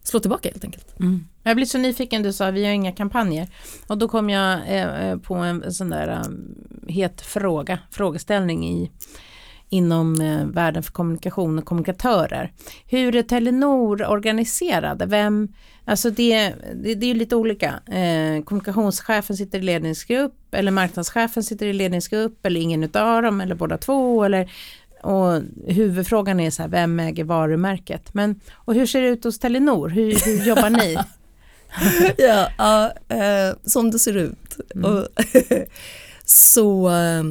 [0.03, 0.99] slå tillbaka helt enkelt.
[0.99, 1.27] Mm.
[1.43, 3.47] Jag blir så nyfiken, du sa vi har inga kampanjer.
[3.87, 6.55] Och då kom jag eh, eh på en sån där um,
[6.87, 8.91] het fråga, frågeställning i,
[9.69, 12.51] inom eh, världen för kommunikation och kommunikatörer.
[12.85, 15.05] Hur är Telenor organiserade?
[15.05, 15.53] Vem,
[15.85, 17.67] alltså det, det, det är ju lite olika.
[17.85, 23.55] Eh, kommunikationschefen sitter i ledningsgrupp eller marknadschefen sitter i ledningsgrupp eller ingen utav dem eller
[23.55, 24.51] båda två eller
[25.03, 28.13] och huvudfrågan är så här, vem äger varumärket?
[28.13, 29.89] Men, och hur ser det ut hos Telenor?
[29.89, 30.97] Hur, hur jobbar ni?
[32.17, 34.59] ja, ja eh, som det ser ut.
[34.75, 34.91] Mm.
[34.91, 35.07] Och
[36.25, 37.23] så eh,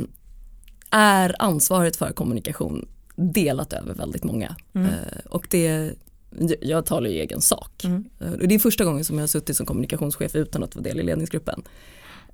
[0.91, 4.57] är ansvaret för kommunikation delat över väldigt många.
[4.75, 4.87] Mm.
[4.87, 5.93] Eh, och det,
[6.61, 7.85] jag talar i egen sak.
[7.85, 8.05] Mm.
[8.21, 10.83] Eh, och det är första gången som jag har suttit som kommunikationschef utan att vara
[10.83, 11.63] del i ledningsgruppen.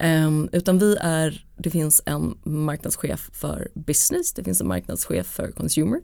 [0.02, 5.50] Um, utan vi är, det finns en marknadschef för business, det finns en marknadschef för
[5.50, 6.00] consumer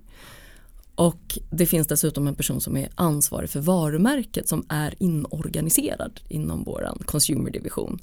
[0.95, 6.65] och det finns dessutom en person som är ansvarig för varumärket som är inorganiserad inom
[6.65, 7.99] våran consumer-division.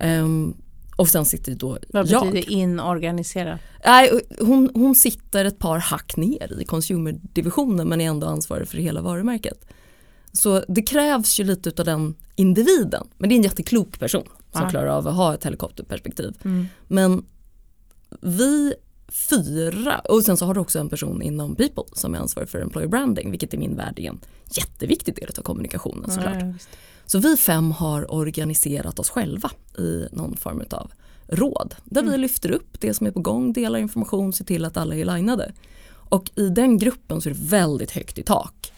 [0.00, 0.56] Um,
[0.96, 2.26] och sen sitter då Vad jag.
[2.26, 3.60] betyder inorganiserat?
[3.84, 8.78] Nej, hon, hon sitter ett par hack ner i consumer-divisionen men är ändå ansvarig för
[8.78, 9.64] hela varumärket.
[10.32, 13.08] Så det krävs ju lite av den individen.
[13.18, 14.70] Men det är en jätteklok person som Ja.
[14.70, 16.36] klarar av att ha ett helikopterperspektiv.
[16.44, 16.66] Mm.
[16.88, 17.24] Men
[18.20, 18.74] vi
[19.08, 22.60] fyra, och sen så har du också en person inom People som är ansvarig för
[22.60, 26.36] employer branding, vilket i min värld är en jätteviktig del av kommunikationen såklart.
[26.40, 26.54] Ja.
[27.06, 30.92] Så vi fem har organiserat oss själva i någon form av
[31.26, 34.76] råd där vi lyfter upp det som är på gång, delar information, ser till att
[34.76, 35.52] alla är linade.
[35.92, 38.72] Och i den gruppen så är det väldigt högt i tak.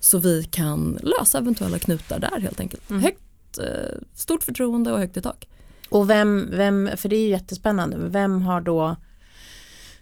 [0.00, 2.90] Så vi kan lösa eventuella knutar där helt enkelt.
[2.90, 3.02] Mm.
[3.02, 3.20] Högt,
[3.58, 5.48] eh, stort förtroende och högt i tak.
[5.88, 8.96] Och vem, vem, för det är ju jättespännande, vem har då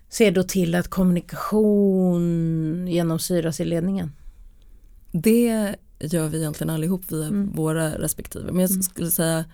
[0.09, 4.13] ser då till att kommunikation genomsyras i ledningen?
[5.13, 7.53] Det gör vi egentligen allihop via Mm.
[7.55, 8.53] våra respektive.
[8.53, 8.83] Men jag Mm.
[8.83, 9.45] skulle säga,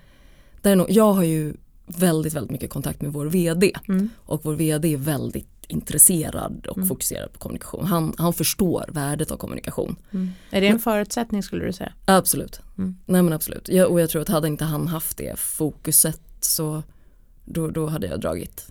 [0.63, 1.55] där är nog, jag har ju
[1.87, 4.09] väldigt, väldigt mycket kontakt med vår VD Mm.
[4.17, 6.89] och vår VD är väldigt intresserad och Mm.
[6.89, 7.85] fokuserad på kommunikation.
[7.87, 9.97] Han, han förstår värdet av kommunikation.
[10.51, 11.93] Är det en förutsättning skulle du säga?
[12.05, 12.61] Absolut.
[12.79, 12.97] Mm.
[13.07, 13.69] Nej men absolut.
[13.69, 16.83] Jag, och jag tror att hade inte han haft det fokuset så
[17.45, 18.67] då, då hade jag dragit.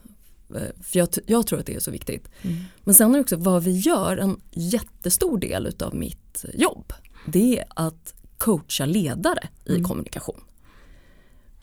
[0.56, 2.30] Eh, För jag, jag tror att det är så viktigt.
[2.42, 2.58] Mm.
[2.84, 6.94] Men sen är det också vad vi gör, en jättestor del av mitt jobb.
[7.26, 9.84] Det är att coacha ledare i Mm.
[9.84, 10.42] kommunikation.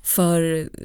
[0.02, 0.40] För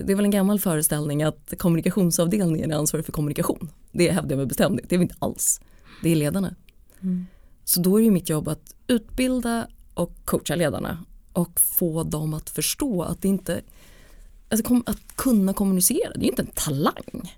[0.06, 3.69] det är väl en gammal föreställning att kommunikationsavdelningen är ansvarig för kommunikation.
[3.91, 5.62] Det hävdar jag med bestämdhet, det är vi inte alls.
[6.04, 6.56] Det är ledarna.
[7.01, 7.25] Mm.
[7.63, 12.49] Så då är det mitt jobb att utbilda och coacha ledarna och få dem att
[12.49, 13.62] förstå att det inte,
[14.49, 17.34] alltså att kunna kommunicera, det är inte en talang.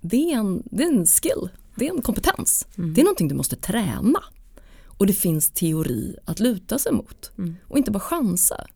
[0.00, 2.66] Det är en, det är en skill, det är en kompetens.
[2.78, 2.94] Mm.
[2.94, 4.22] Det är någonting du måste träna.
[4.86, 7.56] Och det finns teori att luta sig mot Mm.
[7.68, 8.66] och inte bara chansa.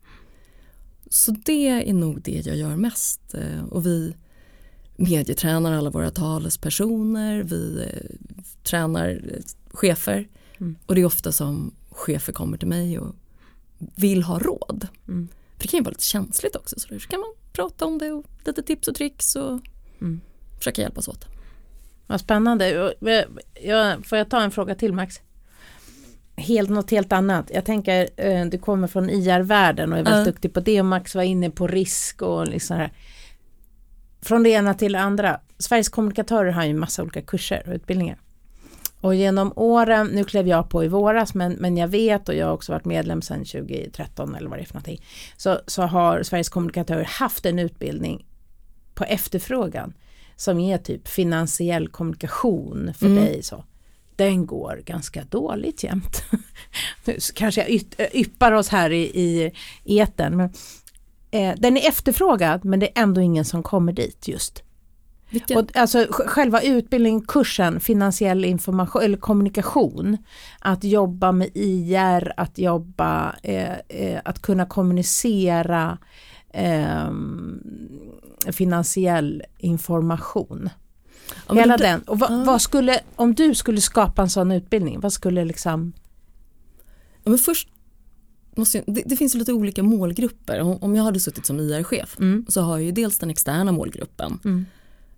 [1.13, 3.33] Så det är nog det jag gör mest.
[3.33, 4.15] Eh, Och vi
[4.95, 8.15] medietränar alla våra talespersoner, vi eh,
[8.63, 10.27] tränar eh, chefer
[10.59, 10.75] Mm.
[10.85, 13.15] och det är ofta som chefer kommer till mig och
[13.95, 14.87] vill ha råd.
[15.07, 15.27] Mm.
[15.57, 18.11] För det kan ju vara lite känsligt också så där kan man prata om det
[18.11, 19.59] och lite tips och tricks och
[20.01, 20.21] Mm.
[20.57, 21.25] försöka hjälpas åt.
[22.07, 22.93] Vad spännande.
[23.61, 25.15] Jag, får jag ta en fråga till Max?
[26.41, 27.51] Helt, något helt annat.
[27.53, 30.31] Jag tänker, eh, du kommer från IR-världen och är väldigt Ja.
[30.31, 32.91] duktig på det och Max var inne på risk och liksom här.
[34.21, 35.39] Från det ena till det andra.
[35.57, 38.17] Sveriges kommunikatörer har ju massa olika kurser och utbildningar.
[39.01, 42.45] Och genom åren, nu klev jag på i våras, men, men jag vet och jag
[42.45, 45.01] har också varit medlem sedan 2013 eller vad det är för någonting.
[45.37, 48.25] Så, så har Sveriges kommunikatörer haft en utbildning
[48.93, 49.93] på efterfrågan
[50.35, 53.23] som är typ finansiell kommunikation för Mm.
[53.23, 53.43] dig.
[53.43, 53.63] så
[54.25, 56.23] den går ganska dåligt jämt.
[57.05, 57.81] Nu kanske jag
[58.13, 59.51] yppar oss här i, i
[59.99, 60.37] eten.
[60.37, 60.49] Men,
[61.31, 64.63] eh, den är efterfrågad men det är ändå ingen som kommer dit just.
[65.29, 70.17] Vilken, Och, alltså sj- själva utbildningen, kursen, finansiell information eller kommunikation,
[70.59, 75.97] att jobba med IR, att jobba, eh, eh, att kunna kommunicera
[76.53, 77.59] ehm,
[78.51, 80.69] finansiell information.
[81.47, 82.01] Men Hela det- den.
[82.01, 82.43] Och vad, Ja.
[82.43, 85.93] vad skulle, om du skulle skapa en sån utbildning, vad skulle liksom...
[87.23, 87.67] Ja, men först
[88.55, 90.59] måste jag, det, det finns lite olika målgrupper.
[90.61, 92.45] Om, om jag hade suttit som IR-chef Mm.
[92.49, 94.39] så har jag ju dels den externa målgruppen.
[94.45, 94.65] Mm.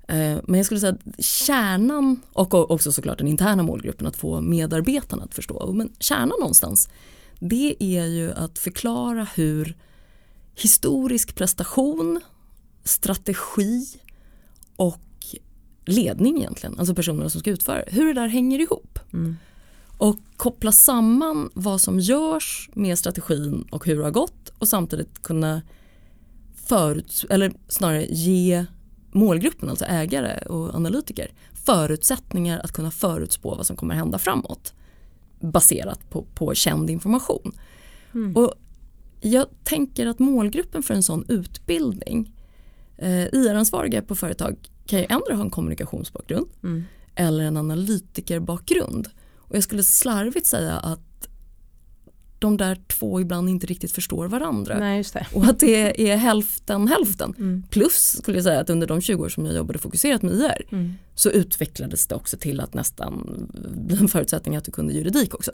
[0.08, 4.41] Eh, men jag skulle säga att kärnan och också såklart den interna målgruppen att få
[4.41, 5.73] medarbetarna att förstå.
[5.73, 6.89] Men kärnan någonstans
[7.39, 9.78] det är ju att förklara hur
[10.56, 12.21] historisk prestation,
[12.84, 13.86] strategi
[14.76, 14.99] och
[15.86, 19.36] ledning egentligen, alltså personerna som ska utföra det, hur det där hänger ihop Mm.
[19.98, 25.22] och koppla samman vad som görs med strategin och hur det har gått och samtidigt
[25.24, 25.62] kunna
[26.65, 28.65] förut, eller snarare ge
[29.12, 31.32] målgruppen, alltså ägare och analytiker
[31.65, 34.74] förutsättningar att kunna förutspå vad som kommer hända framåt
[35.39, 37.52] baserat på, på känd information.
[38.13, 38.36] Mm.
[38.36, 38.54] Och
[39.22, 42.34] jag tänker att målgruppen för en sån utbildning
[42.98, 46.84] eh, IR-ansvariga på företag kan ju ändå ha en kommunikationsbakgrund Mm.
[47.15, 49.08] eller en analytikerbakgrund.
[49.38, 51.00] Och jag skulle slarvigt säga att
[52.39, 54.80] de där två ibland inte riktigt förstår varandra.
[54.80, 55.04] Nej.
[55.34, 57.34] Och att det är hälften hälften.
[57.38, 57.63] Mm.
[57.69, 60.65] Plus skulle jag säga att under de 20 år som jag jobbade fokuserat med IR
[60.72, 60.93] Mm.
[61.15, 63.48] så utvecklades det också till att nästan
[63.88, 65.52] bli en förutsättning att du kunde juridik också.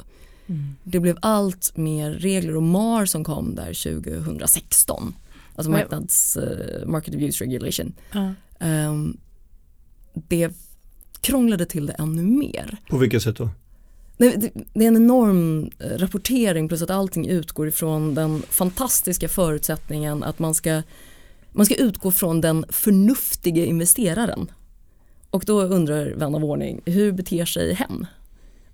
[0.48, 0.76] Mm.
[0.84, 5.14] Det blev allt mer regler och MAR som kom där 2016.
[5.56, 7.94] Alltså marknads, eh, Market Abuse Regulation.
[8.14, 8.34] Ja.
[8.60, 9.18] Ehm,
[10.14, 10.52] det
[11.22, 12.78] krånglade till det ännu mer.
[12.90, 13.50] På vilket sätt då?
[14.18, 14.26] Det
[14.74, 20.54] är en enorm eh, rapportering plus att allting utgår ifrån den fantastiska förutsättningen att man
[20.54, 20.82] ska,
[21.52, 24.52] man ska utgå från den förnuftiga investeraren.
[25.30, 28.08] Och då undrar vän av ordning, hur beter sig hen?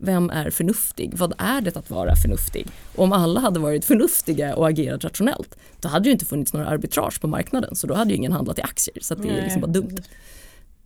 [0.05, 1.17] Vem är förnuftig?
[1.17, 2.67] Vad är det att vara förnuftig?
[2.95, 6.67] Och om alla hade varit förnuftiga och agerat rationellt, då hade ju inte funnits några
[6.67, 8.97] arbitrage på marknaden, så då hade ju ingen handlat i aktier.
[9.01, 9.97] Så att det är liksom bara dumt,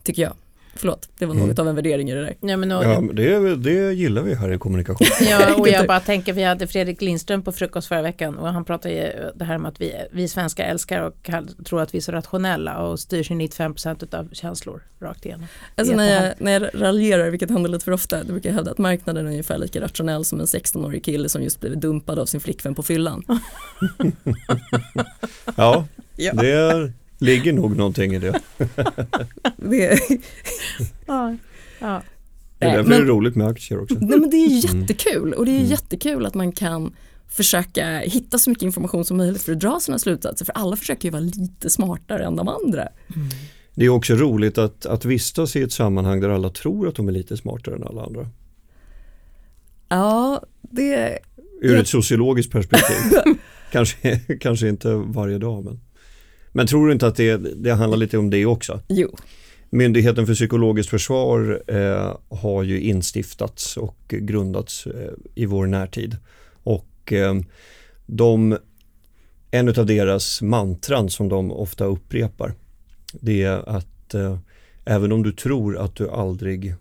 [0.04, 0.34] tycker jag.
[0.76, 1.48] Förlåt, det var Mm.
[1.48, 2.36] något av en värdering i det där.
[2.42, 5.08] Ja, men och, Ja, men det, det gillar vi här i kommunikation.
[5.30, 8.66] Ja, och jag bara tänker, vi hade Fredrik Lindström på frukost förra veckan och han
[8.66, 11.30] pratade ju det här med att vi, vi svenskar älskar och
[11.66, 15.46] tror att vi är så rationella och styrs i 95% av känslor rakt igenom.
[15.76, 18.72] Alltså när jag, när jag raljerar, vilket händer lite för ofta, då brukar jag hävda
[18.72, 22.26] att marknaden är ungefär lika rationell som en 16-årig kille som just blivit dumpad av
[22.26, 23.24] sin flickvän på fyllan.
[25.56, 26.34] Ja, Ja.
[26.34, 28.40] det ligger nog någonting i det.
[29.58, 30.00] Det,
[31.08, 31.36] Ja.
[31.80, 32.02] Ja.
[32.60, 33.96] Det är därför men- det är roligt med aktier också.
[34.00, 34.82] nej, men det är Mm.
[34.82, 35.70] jättekul och det är Mm.
[35.70, 36.94] jättekul att man kan
[37.28, 41.06] försöka hitta så mycket information som möjligt för att dra sina slutsatser för alla försöker
[41.08, 42.88] ju vara lite smartare än de andra.
[43.76, 47.08] Det är också roligt att, att vistas i ett sammanhang där alla tror att de
[47.08, 48.28] är lite smartare än alla andra.
[49.90, 51.20] Ja, det,
[51.62, 51.82] Ur Ja.
[51.82, 52.96] ett sociologiskt perspektiv.
[53.72, 55.80] kanske, kanske inte varje dag men.
[56.52, 58.82] Men tror du inte att det, det handlar lite om det också?
[58.88, 59.16] jo,
[59.70, 66.18] Myndigheten för psykologiskt försvar eh, har ju instiftats och grundats eh, i vår närtid.
[66.64, 67.36] Och eh,
[68.06, 68.58] de,
[69.52, 72.54] en av deras mantran som de ofta upprepar
[73.14, 74.38] det är att eh,
[74.86, 76.76] även om du tror att du aldrig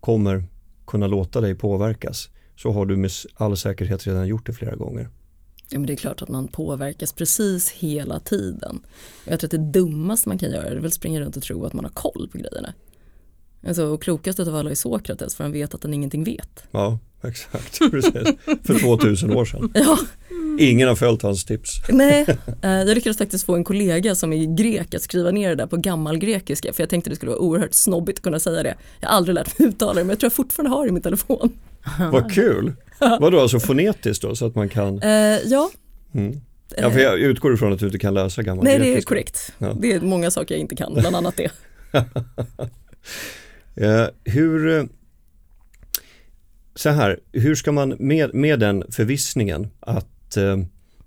[0.00, 0.44] kommer
[0.86, 5.08] kunna låta dig påverkas så har du med all säkerhet redan gjort det flera gånger.
[5.68, 8.80] Ja, men det är klart att man påverkas precis hela tiden.
[9.24, 11.64] Och jag tror att det dummaste man kan göra är väl springa runt och tro
[11.64, 12.74] att man har koll på grejerna.
[13.66, 16.64] Alltså, och klokast av alla är Sokrates för han vet att han ingenting vet.
[16.70, 17.78] Ja, exakt.
[17.90, 18.28] Precis.
[18.64, 19.70] För 2000 år sedan.
[19.74, 19.98] Ja,
[20.58, 21.70] Ingen har följt hans tips.
[21.88, 22.26] nej.
[22.62, 25.66] Eh, Jag lyckades faktiskt få en kollega som är grek att skriva ner det där
[25.66, 28.74] på gammal grekiska för jag tänkte det skulle vara oerhört snobbigt att kunna säga det.
[29.00, 30.92] Jag har aldrig lärt mig uttala det men jag tror jag fortfarande har det i
[30.92, 31.52] min telefon.
[32.12, 32.72] Vad kul!
[33.20, 35.02] Vadå, alltså fonetiskt då så att man kan?
[35.02, 35.70] Eh, ja,
[36.14, 36.40] Mm.
[36.76, 39.08] Ja, för jag utgår ifrån att du inte kan läsa gammal nej det är grekiska.
[39.08, 39.52] korrekt.
[39.58, 39.76] Ja.
[39.80, 41.50] Det är många saker jag inte kan, bland annat det.
[43.78, 44.84] Eh, hur, eh,
[46.74, 50.56] så här, hur ska man med, med den förvissningen att eh,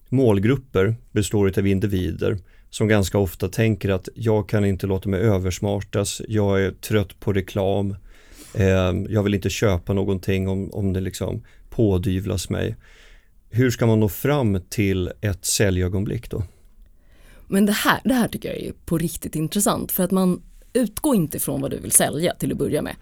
[0.10, 2.38] målgrupper består av individer
[2.69, 7.34] som ganska ofta tänker att jag kan inte låta mig översmartas, jag är trött på
[7.34, 7.95] reklam,
[8.54, 12.75] eh, jag vill inte köpa någonting om, om det liksom pådyvlas mig.
[13.49, 16.43] Hur ska man nå fram till ett säljögonblick då?
[17.47, 20.41] Men det här, det här tycker jag är på riktigt intressant för att man
[20.73, 22.95] utgår inte ifrån vad du vill sälja till att börja med.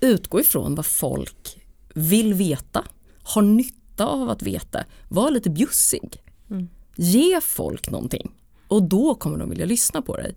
[0.00, 1.62] Utgå ifrån vad folk
[1.94, 2.84] vill veta,
[3.22, 6.22] har nytta av att veta, var lite bjussig.
[6.50, 6.68] Mm.
[6.96, 8.30] Ge folk någonting
[8.68, 10.34] och då kommer de vilja lyssna på dig.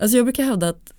[0.00, 0.92] Alltså jag brukar hävda att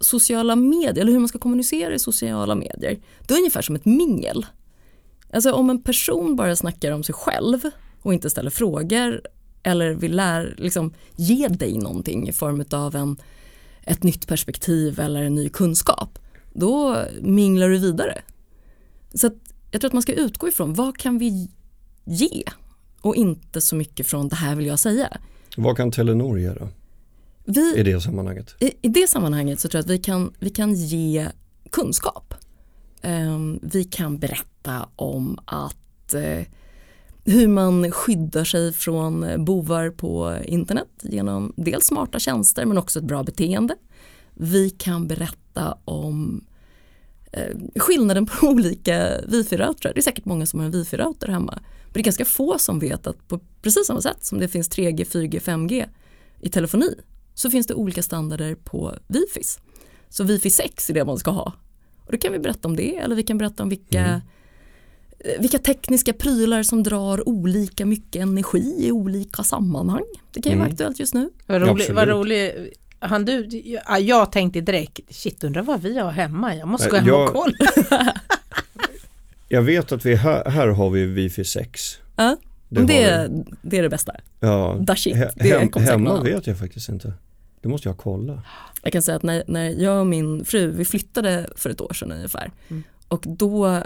[0.00, 3.84] sociala medier, eller hur man ska kommunicera i sociala medier, det är ungefär som ett
[3.84, 4.46] mingel.
[5.32, 7.58] Alltså om en person bara snackar om sig själv
[8.02, 9.20] och inte ställer frågor
[9.62, 13.16] eller vill lär, liksom, ge dig någonting i form av en,
[13.82, 16.18] ett nytt perspektiv eller en ny kunskap,
[16.52, 18.22] då minglar du vidare.
[19.14, 19.30] Så
[19.70, 21.50] jag tror att man ska utgå ifrån vad kan vi
[22.04, 22.42] ge
[23.00, 25.18] och inte så mycket från det här vill jag säga.
[25.56, 26.68] Vad kan Telenor göra
[27.44, 28.54] vi, i det sammanhanget?
[28.60, 31.28] I, I, det sammanhanget så tror jag att vi kan, vi kan ge
[31.70, 32.34] kunskap.
[33.02, 34.49] Um, vi kan berätta
[34.96, 36.46] om att eh,
[37.24, 42.98] hur man skyddar sig från eh, bovar på internet genom dels smarta tjänster men också
[42.98, 43.74] ett bra beteende.
[44.34, 46.44] Vi kan berätta om
[47.32, 49.94] eh, skillnaden på olika wifi-routrar.
[49.94, 51.58] Det är säkert många som har en wifi-router hemma.
[51.84, 54.70] Men det är ganska få som vet att på precis samma sätt som det finns
[54.70, 55.88] 3G, 4G, 5G
[56.40, 56.94] i telefoni
[57.34, 59.60] så finns det olika standarder på wifis.
[60.08, 61.52] Så wifi 6 är det man ska ha.
[62.06, 64.20] Och då kan vi berätta om det eller vi kan berätta om vilka mm
[65.38, 70.04] vilka tekniska prylar som drar olika mycket energi i olika sammanhang.
[70.32, 70.58] Det kan ju mm.
[70.58, 71.30] vara aktuellt just nu.
[71.46, 71.90] Vad roligt.
[71.90, 72.72] Vad rolig.
[72.98, 76.96] Han du, ja, jag tänkte direkt, shit undrar vad vi har hemma, jag måste gå
[76.96, 77.54] hem jag, och kolla.
[79.48, 81.98] jag vet att vi här, här har vi Wifi 6.
[82.16, 82.36] Ja,
[82.68, 83.30] det, det,
[83.62, 84.12] det är det bästa.
[84.40, 87.12] Ja, Dashit, det hem, hemma vet jag faktiskt inte.
[87.60, 88.42] Det måste jag kolla.
[88.82, 91.92] Jag kan säga att när, när jag och min fru, vi flyttade för ett år
[91.92, 92.50] sedan ungefär.
[92.68, 92.82] Mm.
[93.08, 93.82] Och då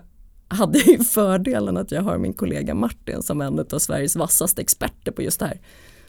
[0.54, 5.12] hade ju fördelen att jag har min kollega Martin som en av Sveriges vassaste experter
[5.12, 5.60] på just det här.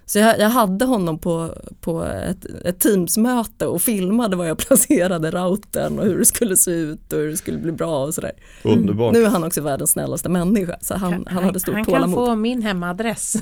[0.05, 5.31] Så jag, jag hade honom på, på ett, ett Teams-möte och filmade var jag placerade
[5.31, 8.31] routern och hur det skulle se ut och hur det skulle bli bra och sådär.
[8.63, 9.13] Underbart.
[9.13, 12.17] Nu är han också världens snällaste människa så han, han, han hade stort tålamod.
[12.17, 13.35] Han kan få min hemadress.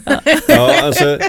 [0.47, 1.19] ja, alltså,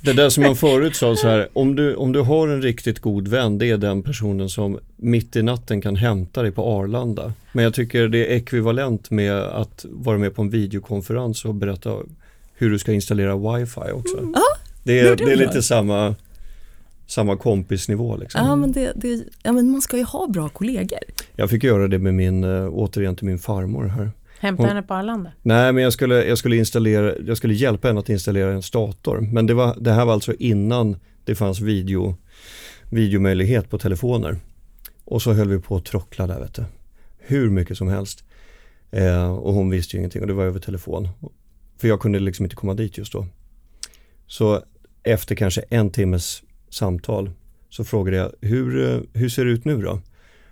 [0.00, 3.00] det där som man förut sa så här, om du, om du har en riktigt
[3.00, 7.32] god vän, det är den personen som mitt i natten kan hämta dig på Arlanda.
[7.52, 11.90] Men jag tycker det är ekvivalent med att vara med på en videokonferens och berätta
[12.54, 14.18] hur du ska installera wifi också.
[14.18, 14.34] Mm.
[14.84, 16.14] Det är, det är lite samma,
[17.06, 18.16] samma kompisnivå.
[18.16, 18.46] Liksom.
[18.46, 20.98] Ja, men det, det, ja, men man ska ju ha bra kollegor.
[21.36, 24.10] Jag fick göra det med min, äh, återigen till min farmor här.
[24.38, 25.32] Hämta henne på Arlanda?
[25.42, 29.20] Nej, men jag skulle, jag, skulle installera, jag skulle hjälpa henne att installera en dator.
[29.20, 32.16] Men det, var, det här var alltså innan det fanns video,
[32.90, 34.36] videomöjlighet på telefoner.
[35.04, 36.64] Och så höll vi på att trockla där vet du.
[37.18, 38.24] Hur mycket som helst.
[38.90, 41.08] Eh, och hon visste ju ingenting och det var över telefon.
[41.78, 43.26] För jag kunde liksom inte komma dit just då.
[44.26, 44.62] Så
[45.04, 47.30] efter kanske en timmes samtal
[47.70, 50.00] så frågade jag, hur, eh, hur ser det ut nu då?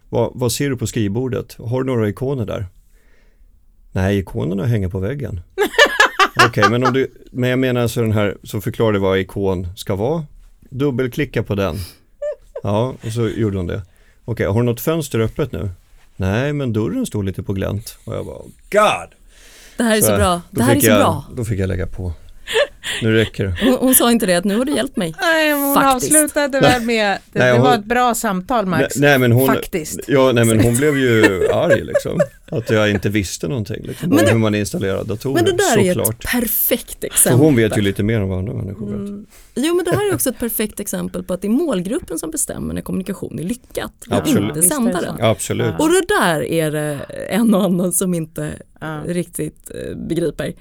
[0.09, 1.57] Vad, vad ser du på skrivbordet?
[1.59, 2.67] Har du några ikoner där?
[3.93, 5.41] Nej, ikonerna hänger på väggen.
[6.37, 9.69] Okej, okay, men, om du, men jag menar så den här, så förklarade vad ikon
[9.77, 10.25] ska vara.
[10.61, 11.77] Dubbelklicka på den.
[12.63, 13.83] Ja, och så gjorde hon det.
[14.25, 15.71] Okej, okay, har du något fönster öppet nu?
[16.17, 17.99] Nej, men dörren står lite på glänt.
[18.05, 19.15] Och jag bara, God!
[19.77, 20.41] Det här är så, så bra.
[20.51, 21.25] Det här är så jag, bra.
[21.37, 22.13] Då fick jag lägga på.
[23.03, 23.55] Nu räcker det.
[23.63, 25.15] Hon, hon, sa inte det att nu har du hjälpt mig.
[25.21, 26.15] Nej, hon Faktiskt.
[26.15, 28.97] avslutade väl med, det, nej, hon, det var ett bra samtal Max.
[28.97, 30.01] Nej, men hon, Faktiskt.
[30.07, 32.21] Ja, nej men hon blev ju arg liksom.
[32.53, 35.35] Att jag inte visste någonting liksom, men om hur man installerar datorer.
[35.35, 37.39] Men det där är ett perfekt exempel.
[37.39, 39.09] För hon vet ju lite mer än vad andra människor vet.
[39.09, 39.27] Mm.
[39.55, 42.31] Jo men det här är också ett perfekt exempel på att det är målgruppen som
[42.31, 44.57] bestämmer när kommunikation är lyckat och Absolut.
[44.57, 45.17] inte sändaren.
[45.21, 45.75] Absolut.
[45.79, 49.03] Och det där är det en och annan som inte ja.
[49.07, 50.55] riktigt eh, begriper.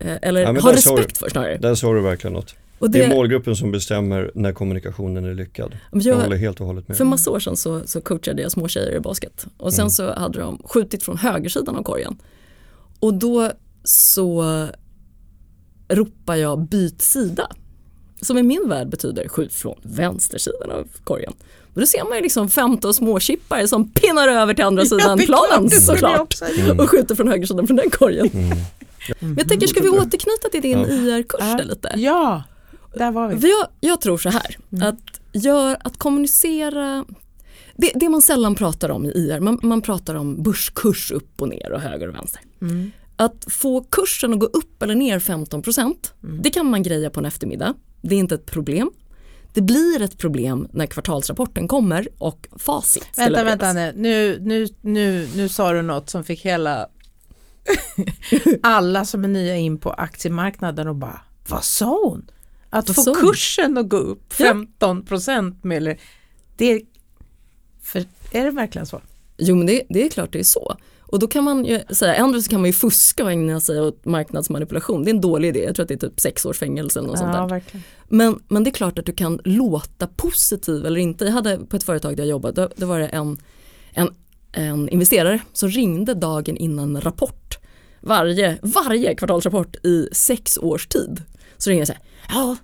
[0.00, 1.56] Eh, eller ja, har respekt för snarare.
[1.56, 2.54] Där sa du verkligen något.
[2.78, 5.76] Och det, det, är målgruppen som bestämmer när kommunikationen är lyckad.
[5.92, 6.96] Jag, jag håller helt och hållet med.
[6.96, 9.90] För massa år sedan så, så coachade jag små tjejer i basket och sen mm.
[9.90, 12.16] så hade de skjutit från högersidan av korgen.
[13.00, 13.52] Och då
[13.84, 14.66] så
[15.88, 17.48] ropar jag byt sida.
[18.20, 21.32] Som i min värld betyder skjut från vänstersidan av korgen.
[21.74, 25.70] Och då ser man ju liksom 15 småchippar som pinnar över till andra sidan planen
[25.70, 26.34] såklart.
[26.58, 26.80] Mm.
[26.80, 28.30] Och skjuter från högersidan från den korgen.
[28.34, 28.58] Mm.
[29.18, 30.86] Men jag tänker, ska vi återknyta till din ja.
[30.86, 31.60] IR-kurs ja.
[31.64, 31.92] lite?
[31.96, 32.42] Ja,
[32.94, 33.48] där var vi.
[33.50, 34.88] Jag, jag tror så här, mm.
[34.88, 37.04] att, gör, att kommunicera
[37.76, 41.48] det, det man sällan pratar om i IR, man, man pratar om börskurs upp och
[41.48, 42.40] ner och höger och vänster.
[42.60, 42.90] Mm.
[43.16, 47.20] Att få kursen att gå upp eller ner 15 procent, det kan man greja på
[47.20, 47.74] en eftermiddag.
[48.02, 48.90] Det är inte ett problem.
[49.54, 53.92] Det blir ett problem när kvartalsrapporten kommer och facit Vänta, vänta nu.
[53.96, 56.88] Nu, nu, nu, nu sa du något som fick hela
[58.62, 62.30] alla som är nya in på aktiemarknaden och bara, vad sa hon?
[62.70, 64.46] Att Vad få kursen att gå upp Ja.
[64.46, 65.98] 15 procent med eller
[66.56, 66.82] det
[67.82, 69.00] för, är det verkligen så?
[69.36, 70.76] Jo men det, det är klart det är så.
[71.08, 73.80] Och då kan man ju säga, ändå så kan man ju fuska och ägna sig
[73.80, 75.04] åt marknadsmanipulation.
[75.04, 77.08] Det är en dålig idé, jag tror att det är typ sex års fängelse eller
[77.08, 77.62] något sånt där.
[77.72, 77.80] Ja.
[78.08, 81.24] Men, men det är klart att du kan låta positiv eller inte.
[81.24, 83.38] Jag hade på ett företag där jag jobbade, då, då var det en,
[83.92, 84.08] en,
[84.56, 87.58] en investerare som ringde dagen innan rapport.
[88.00, 91.22] Varje, varje kvartalsrapport i sex års tid.
[91.56, 92.56] Så ringer jag så här, ja,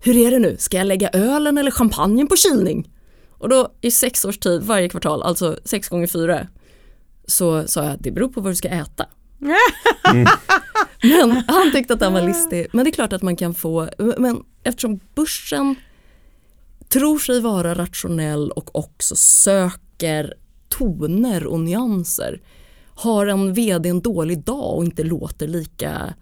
[0.00, 2.90] hur är det nu, ska jag lägga ölen eller champagnen på kylning?
[3.30, 6.46] Och då i sex års tid, varje kvartal, alltså sex gånger fyra,
[7.26, 9.06] så sa jag att det beror på vad du ska äta.
[11.02, 12.66] Men han tyckte att den var listig.
[12.72, 15.74] Men det är klart att man kan få, men eftersom börsen
[16.88, 20.34] tror sig vara rationell och också söker
[20.78, 22.40] toner och nyanser.
[22.94, 26.14] Har en vd en dålig dag och inte låter lika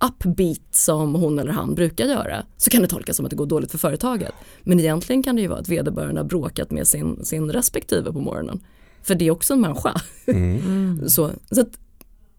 [0.00, 3.46] upbeat som hon eller han brukar göra så kan det tolkas som att det går
[3.46, 4.32] dåligt för företaget.
[4.62, 8.20] Men egentligen kan det ju vara att vederbörande har bråkat med sin, sin respektive på
[8.20, 8.60] morgonen.
[9.02, 10.00] För det är också en människa.
[11.08, 11.78] Så, så att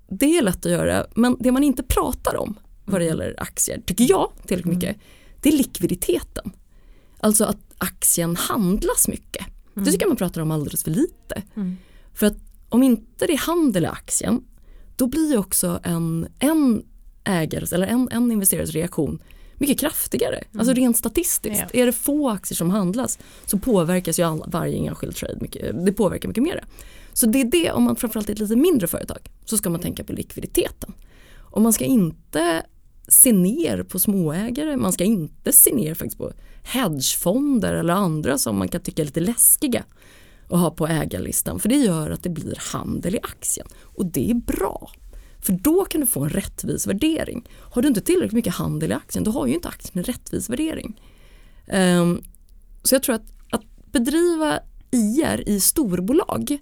[0.10, 2.56] det är lätt att göra, men det man inte pratar om
[2.86, 4.98] vad det gäller aktier, tycker jag tillräckligt mycket,
[5.42, 6.52] det är likviditeten.
[7.20, 9.46] Alltså att aktien handlas mycket.
[9.86, 11.44] Det tycker jag man pratar om alldeles för lite.
[12.14, 12.38] För att
[12.70, 14.44] om inte det är handel i aktien,
[14.96, 16.84] då blir ju också en, en
[17.24, 19.20] ägares eller en, en investerares reaktion
[19.58, 20.44] mycket kraftigare.
[20.58, 21.64] Alltså rent statistiskt.
[21.74, 21.82] Ja.
[21.82, 25.92] Är det få aktier som handlas så påverkas ju all, varje enskild trade mycket, det
[25.92, 26.64] påverkar mycket mer.
[27.14, 29.82] Så det är det, om man framförallt är ett lite mindre företag, så ska man
[29.82, 30.94] tänka på likviditeten.
[31.36, 32.64] Och man ska inte
[33.08, 36.32] se ner på småägare, man ska inte se ner faktiskt på
[36.68, 39.84] hedgefonder eller andra som man kan tycka är lite läskiga
[40.50, 41.60] att ha på ägarlistan.
[41.60, 43.68] För det gör att det blir handel i aktien.
[43.82, 44.92] Och det är bra.
[45.42, 47.50] För då kan du få en rättvis värdering.
[47.60, 50.50] Har du inte tillräckligt mycket handel i aktien, då har ju inte aktien en rättvis
[50.50, 51.02] värdering.
[51.68, 52.22] Ehm,
[52.84, 54.60] så jag tror att, att bedriva
[54.92, 56.58] IR i storbolag,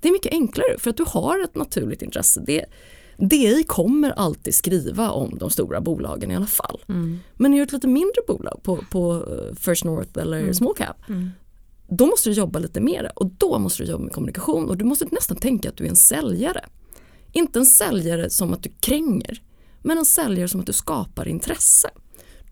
[0.00, 2.42] det är mycket enklare för att du har ett naturligt intresse.
[2.46, 2.64] Det,
[3.18, 6.84] DI kommer alltid skriva om de stora bolagen i alla fall.
[7.34, 10.96] Men är du ett lite mindre bolag på, på eh, First North eller Small Cap,
[11.88, 14.84] då måste du jobba lite mer och då måste du jobba med kommunikation och du
[14.84, 16.64] måste nästan tänka att du är en säljare.
[17.32, 19.42] Inte en säljare som att du kränger,
[19.82, 21.90] men en säljare som att du skapar intresse.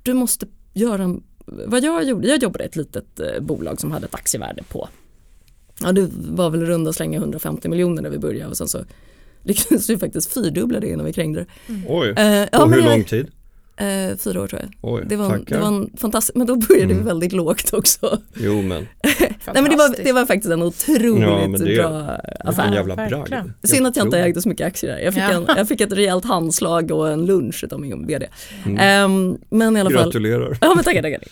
[0.03, 3.93] Du måste göra en, vad jag gjorde, jag jobbade i ett litet eh, bolag som
[3.93, 4.89] hade ett aktievärde på,
[5.81, 8.85] ja det var väl runda slänga 150 miljoner när vi började och sen så
[9.45, 11.47] lyckades vi faktiskt fyrdubbla det innan vi krängde det.
[11.89, 13.27] Oj, Eh, ja, och hur lång tid?
[13.77, 14.71] Eh, fyra år tror jag.
[14.83, 16.99] Oj, Det var, en, det var en fantastisk, men då började Mm.
[16.99, 18.19] vi väldigt lågt också.
[18.35, 18.87] Jo men,
[19.47, 22.75] Nej men det var, det var faktiskt en otroligt Ja, men det- bra vilken affär.
[22.75, 23.25] jävla verkligen.
[23.25, 23.51] bragd.
[23.63, 24.99] Synd att jag inte ägde så mycket aktier där.
[24.99, 25.33] Jag fick, Ja.
[25.33, 28.29] en, jag fick ett rejält handslag och en lunch av min vd.
[28.65, 28.79] Mm.
[28.79, 30.59] Ehm, men i alla fall, Gratulerar.
[30.61, 31.23] ja men tackar, tackar.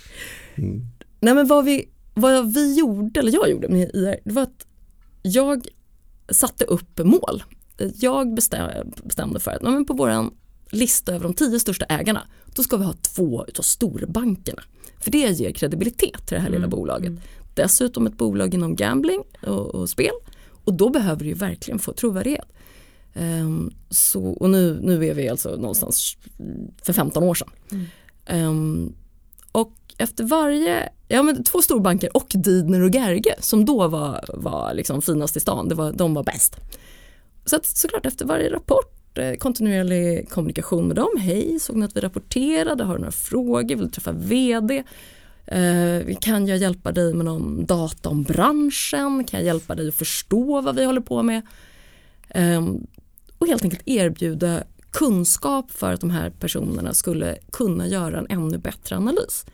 [0.56, 0.80] Mm.
[1.20, 4.66] Nej men vad vi, vad vi gjorde, eller jag gjorde med IR, det var att
[5.22, 5.66] jag
[6.28, 7.42] satte upp mål.
[7.94, 10.34] Jag bestämde, för att men på våran
[10.70, 12.22] lista över de tio största ägarna,
[12.54, 14.62] då ska vi ha två utav storbankerna.
[15.00, 17.12] För det ger kredibilitet till det här lilla bolaget.
[17.54, 20.12] Dessutom ett bolag inom gambling och, och spel
[20.64, 22.52] och då behöver du ju verkligen få trovärdighet.
[23.14, 26.16] Ehm, så, och nu, nu är vi alltså någonstans
[26.82, 27.50] för 15 år sedan.
[28.26, 28.92] Ehm,
[29.52, 34.74] och efter varje, ja men två storbanker och Didner och Gerge som då var, var
[34.74, 36.56] liksom finast i stan, det var, de var bäst.
[37.44, 41.96] Så att såklart efter varje rapport, eh, kontinuerlig kommunikation med dem, hej, såg ni att
[41.96, 44.84] vi rapporterade, har du några frågor, vill du träffa vd?
[45.46, 49.24] Eh, kan jag hjälpa dig med någon data om branschen?
[49.24, 51.42] Kan jag hjälpa dig att förstå vad vi håller på med?
[52.28, 52.86] Ehm,
[53.38, 58.58] och helt enkelt erbjuda kunskap för att de här personerna skulle kunna göra en ännu
[58.58, 59.44] bättre analys.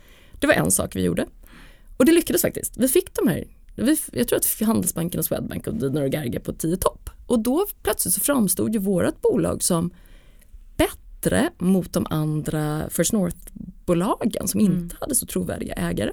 [0.41, 1.26] Det var en sak vi gjorde.
[1.97, 2.76] Och det lyckades faktiskt.
[2.76, 6.41] Vi fick de här, vi, jag tror att Handelsbanken och Swedbank och Didner och Gerge
[6.41, 7.11] på 10 topp.
[7.27, 9.91] Och då plötsligt så framstod ju vårt bolag som
[10.77, 16.12] bättre mot de andra First North-bolagen som inte hade så trovärdiga ägare.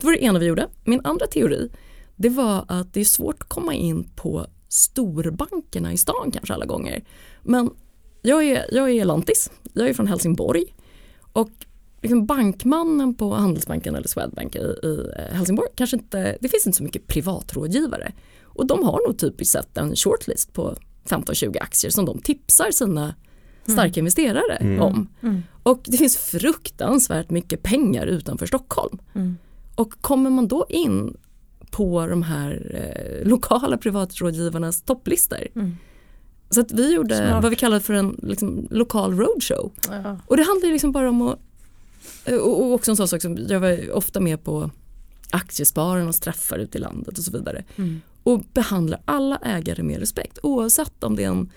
[0.00, 0.68] Det var det ena vi gjorde.
[0.84, 1.70] Min andra teori
[2.18, 6.66] det var att det är svårt att komma in på storbankerna i stan kanske alla
[6.66, 7.04] gånger.
[7.42, 7.70] Men
[8.22, 10.74] jag är, jag är lantis, jag är från Helsingborg
[11.32, 11.50] och
[12.02, 16.78] liksom bankmannen på Handelsbanken eller Swedbank i, i eh, Helsingborg kanske inte, det finns inte
[16.78, 18.12] så mycket privatrådgivare
[18.58, 20.76] och de har nog typiskt sett en shortlist på
[21.08, 23.14] 15-20 aktier som de tipsar sina
[23.66, 24.80] starka investerare Mm.
[24.82, 25.08] om.
[25.22, 25.42] Mm.
[25.62, 28.98] Och det finns fruktansvärt mycket pengar utanför Stockholm.
[29.14, 29.36] Mm.
[29.74, 31.16] Och kommer man då in
[31.70, 35.38] på de här eh, lokala privatrådgivarnas topplistor.
[35.54, 35.76] Mm.
[36.50, 37.42] Så att vi gjorde Smart.
[37.42, 39.72] vad vi kallar för en liksom, lokal roadshow.
[39.90, 40.18] Ja.
[40.26, 41.38] Och det handlar ju liksom bara om att,
[42.24, 44.70] eh, och också en sån sak som, jag var ofta med på
[45.30, 47.64] aktiespararnas träffar ute i landet och så vidare.
[47.76, 48.00] Mm.
[48.28, 51.50] Och behandlar alla ägare med respekt oavsett om det är en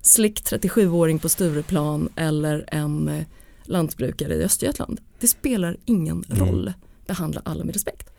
[0.00, 3.24] slick 37-åring på Stureplan eller en eh,
[3.64, 5.00] lantbrukare i Östergötland.
[5.20, 6.46] Det spelar ingen Mm.
[6.46, 6.72] roll.
[7.06, 8.10] Behandla alla med respekt.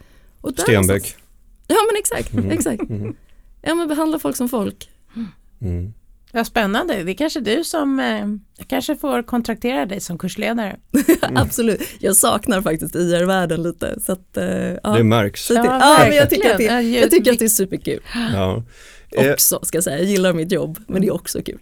[0.42, 0.88] Och där Stenbeck.
[0.88, 1.16] någonstans-
[1.68, 2.52] Ja men exakt, Mm.
[2.52, 2.90] exakt.
[2.90, 3.16] Mm.
[3.62, 4.90] Ja men behandla folk som folk.
[5.62, 5.94] Mm.
[6.32, 7.04] Ja, spännande.
[7.04, 8.28] Det är kanske du som, eh,
[8.58, 10.80] jag kanske får kontraktera dig som kursledare.
[11.22, 11.82] Absolut.
[12.00, 14.00] Jag saknar faktiskt IR-världen lite.
[14.02, 14.46] Så att, eh,
[14.84, 14.90] ja.
[14.98, 15.46] Det märks.
[15.46, 17.50] Så att det, Ja, ja, men jag, tycker att det, jag tycker att det är
[17.50, 18.00] superkul
[18.34, 18.64] Ja.
[19.12, 19.98] Eh, också ska jag säga.
[19.98, 21.60] Jag gillar mitt jobb men det är också kul.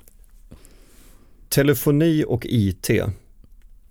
[1.49, 2.89] telefoni och IT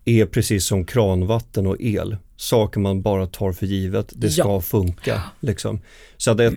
[0.04, 2.16] är precis som kranvatten och el.
[2.36, 4.60] Saker man bara tar för givet, det ska Ja.
[4.60, 5.22] funka.
[5.40, 5.80] Liksom.
[6.16, 6.54] Så att ett,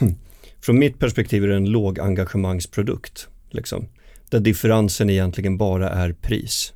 [0.60, 3.28] från mitt perspektiv är det en låg engagemangsprodukt.
[3.54, 3.88] Liksom.
[4.28, 6.72] Där differensen egentligen bara är pris.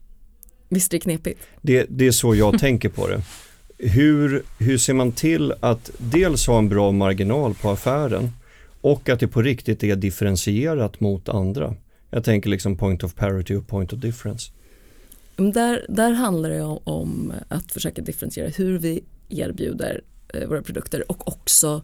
[0.68, 1.41] Visst är det knepigt?
[1.62, 3.22] Det, är så jag tänker på det.
[3.79, 8.33] Hur, hur ser man till att dels ha en bra marginal på affären
[8.81, 11.75] och att det på riktigt är differentierat mot andra?
[12.11, 14.51] Jag tänker liksom point of parity och point of difference.
[15.37, 20.03] Men Där, där handlar det om, om att försöka differentiera hur vi erbjuder
[20.35, 21.83] eh, våra produkter och också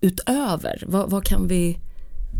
[0.00, 0.82] utöver.
[0.86, 1.78] Vad, vad kan vi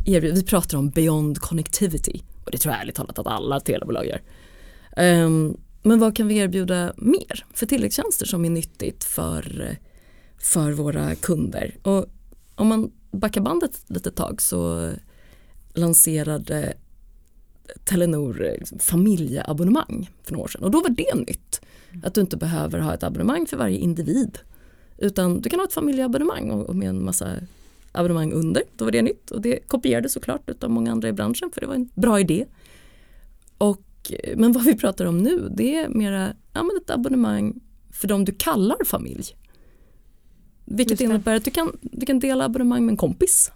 [0.06, 4.06] erbjuder, Vi pratar om beyond connectivity och det tror jag ärligt talat att alla telebolag
[4.06, 4.22] gör.
[5.24, 9.76] Um, men vad kan vi erbjuda mer för tilläggstjänster som är nyttigt för,
[10.38, 11.76] för våra kunder?
[11.82, 12.06] Och
[12.54, 14.92] om man backar bandet ett litet tag så
[15.74, 16.74] lanserade
[17.84, 21.60] Telenor liksom, familjeabonnemang för några år sedan och då var det nytt.
[22.02, 24.38] Att du inte behöver ha ett abonnemang för varje individ
[24.98, 27.30] utan du kan ha ett familjeabonnemang och, och med en massa
[27.96, 28.62] abonnemang under.
[28.76, 31.66] Då var det nytt och det kopierades såklart av många andra i branschen för det
[31.66, 32.44] var en bra idé.
[33.58, 37.54] Och, eh, men vad vi pratar om nu det är mera ja, men ett abonnemang
[37.90, 39.24] för de du kallar familj.
[40.64, 43.52] Vilket innebär att du kan, du kan dela abonnemang med en kompis.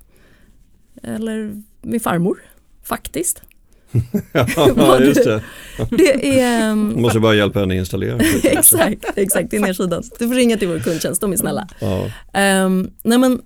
[1.03, 2.43] Eller med farmor,
[2.83, 3.43] faktiskt.
[4.33, 5.43] Ja, just det.
[5.91, 6.71] Det är...
[6.71, 8.19] ehm, Måste bara hjälpa henne att installera.
[8.43, 10.03] exakt, exakt, det är nedsidan.
[10.19, 11.69] Du får ringa till vår kundtjänst, de är snälla.
[11.81, 12.11] Ja.
[12.33, 13.43] Ehm, nej men,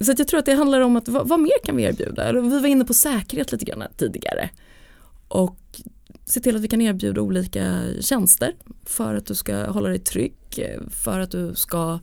[0.00, 2.32] så att jag tror att det handlar om att vad, vad mer kan vi erbjuda?
[2.32, 4.50] Vi var inne på säkerhet lite grann tidigare.
[5.28, 5.80] Och
[6.24, 10.34] se till att vi kan erbjuda olika tjänster för att du ska hålla dig trygg,
[10.90, 12.00] för att du ska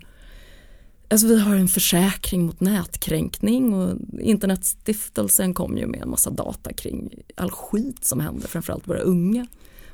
[1.09, 6.73] Alltså vi har en försäkring mot nätkränkning och Internetstiftelsen kom ju med en massa data
[6.73, 9.47] kring all skit som händer, framförallt våra unga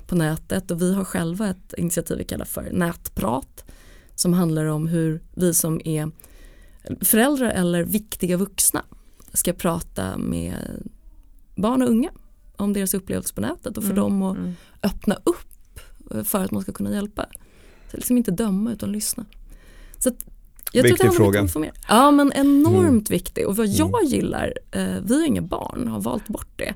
[0.07, 3.65] på nätet och vi har själva ett initiativ vi kallar för nätprat
[4.15, 6.11] som handlar om hur vi som är
[7.01, 8.85] föräldrar eller viktiga vuxna
[9.33, 10.55] ska prata med
[11.55, 12.09] barn och unga
[12.55, 14.53] om deras upplevelse på nätet och för dem att Mm.
[14.83, 15.79] öppna upp
[16.23, 17.25] för att man ska kunna hjälpa.
[17.91, 19.25] Så liksom inte döma utan lyssna.
[19.99, 20.15] Så att
[20.71, 21.39] jag Viktig tror att fråga.
[21.89, 26.27] Ja men enormt viktig och vad jag gillar, eh, vi har inga barn, har valt
[26.27, 26.73] bort det.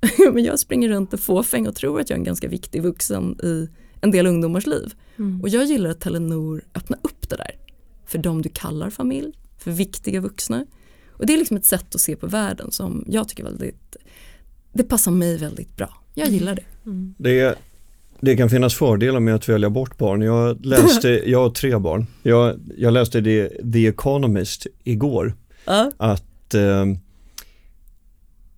[0.32, 3.36] men jag springer runt och fåfäng och tror att jag är en ganska viktig vuxen
[3.42, 3.68] i
[4.00, 4.94] en del ungdomars liv.
[5.18, 5.40] Mm.
[5.40, 7.50] Och jag gillar att Telenor öppnar upp det där.
[8.12, 10.66] För de du kallar familj, för viktiga vuxna.
[11.10, 13.96] Och det är liksom ett sätt att se på världen som jag tycker väldigt,
[14.72, 16.02] det passar mig väldigt bra.
[16.14, 16.64] Jag gillar det.
[16.86, 17.14] Mm.
[17.18, 17.58] Det,
[18.20, 20.22] det kan finnas fördelar med att välja bort barn.
[20.22, 22.06] Jag läste, jag har tre barn.
[22.22, 25.34] Jag, jag läste det, The Economist igår.
[25.64, 25.90] Ja.
[25.96, 26.86] Att eh,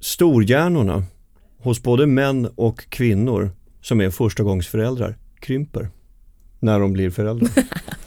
[0.00, 1.04] storhjärnorna
[1.58, 3.50] hos både män och kvinnor
[3.82, 5.90] som är förstagångsföräldrar krymper
[6.60, 7.50] när de blir föräldrar.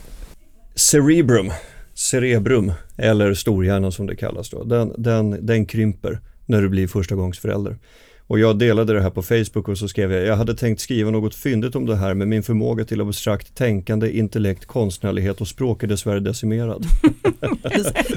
[0.78, 1.52] Cerebrum,
[1.94, 7.76] cerebrum eller storhjärnan som det kallas då, den, den, den krymper när du blir förstagångsförälder.
[8.28, 11.10] Och jag delade det här på Facebook och så skrev jag, jag hade tänkt skriva
[11.10, 15.82] något fyndigt om det här men min förmåga till abstrakt tänkande, intellekt, konstnärlighet och språk
[15.82, 16.86] är dessvärre decimerad.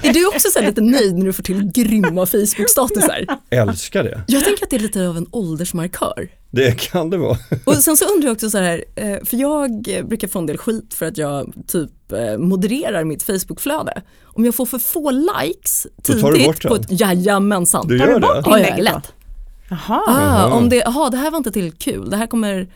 [0.03, 3.25] Är du också så lite nöjd när du får till grymma Facebook-statusar?
[3.49, 4.23] Älskar det.
[4.27, 6.29] Jag tänker att det är lite av en åldersmarkör.
[6.49, 7.37] Det kan det vara.
[7.65, 10.57] Och sen så undrar jag också så här, eh, för jag brukar få en del
[10.57, 14.01] skit för att jag typ eh, modererar mitt Facebook-flöde.
[14.23, 16.83] Om jag får för få likes Då tar du tidigt bort på den.
[16.83, 17.87] ett, jajamensan.
[17.87, 18.27] Du gör det?
[18.45, 19.13] Ja, ja, lätt.
[19.71, 20.01] Jaha.
[20.07, 20.57] Ah, Aha.
[20.57, 22.67] om det, aha, det här var inte tillräckligt kul, det här kommer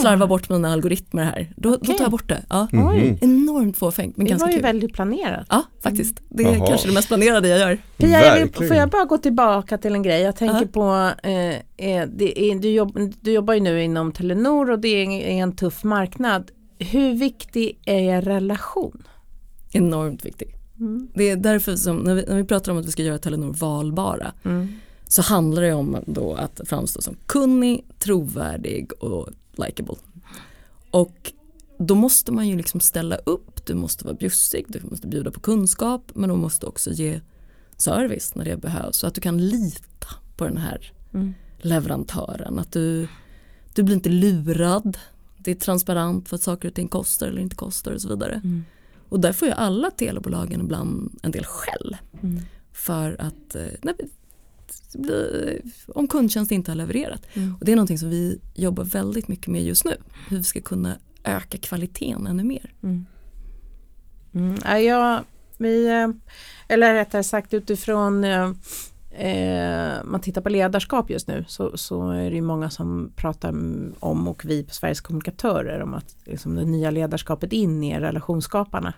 [0.00, 1.52] slarva bort mina algoritmer här.
[1.56, 1.96] Då, då Okej.
[1.96, 2.42] tar jag bort det.
[2.50, 2.68] Ja.
[2.72, 3.18] Mhm.
[3.20, 4.62] Enormt fåfängt men Det ganska var ju kul.
[4.62, 5.46] väldigt planerat.
[5.50, 6.20] Ja, faktiskt.
[6.28, 6.66] Det är Jaha.
[6.66, 7.78] kanske det mest planerade jag gör.
[7.96, 8.68] Pia, jag vill, Verkligen.
[8.68, 10.22] får jag bara gå tillbaka till en grej?
[10.22, 11.32] Jag tänker på, eh,
[11.90, 15.12] eh, det är, du, jobb, du jobbar ju nu inom Telenor och det är en,
[15.12, 16.50] en tuff marknad.
[16.78, 19.02] Hur viktig är er relation?
[19.72, 20.48] Enormt viktig.
[20.80, 21.08] Mm.
[21.14, 23.52] Det är därför som när vi, när vi pratar om att vi ska göra Telenor
[23.52, 24.68] valbara Mm.
[25.08, 29.94] Så handlar det om då att framstå som kunnig, trovärdig och likable.
[30.90, 31.32] Och
[31.78, 35.40] då måste man ju liksom ställa upp, du måste vara bjussig, du måste bjuda på
[35.40, 37.20] kunskap men du måste också ge
[37.76, 41.34] service när det behövs så att du kan lita på den här Mm.
[41.58, 42.58] leverantören.
[42.58, 43.08] Att du,
[43.74, 44.98] du blir inte lurad,
[45.38, 48.32] det är transparent vad saker och ting kostar eller inte kostar och så vidare.
[48.44, 48.64] Mm.
[49.08, 52.40] Och där får ju alla telebolagen ibland en del skäll Mm.
[52.72, 53.94] för att eh, nej,
[54.94, 57.22] blir, om kundtjänst inte har levererat.
[57.34, 57.54] Mm.
[57.60, 59.96] Och det är någonting som vi jobbar väldigt mycket med just nu.
[60.28, 62.72] Hur vi ska kunna öka kvaliteten ännu mer.
[62.82, 63.06] Mm.
[64.34, 64.84] Mm.
[64.84, 65.24] Ja,
[65.58, 66.08] vi, eh,
[66.68, 68.50] eller rättare sagt utifrån eh,
[69.10, 73.48] eh, man tittar på ledarskap just nu så, så är det ju många som pratar
[74.00, 78.94] om och vi på Sveriges kommunikatörer om att liksom, det nya ledarskapet in är relationsskaparna.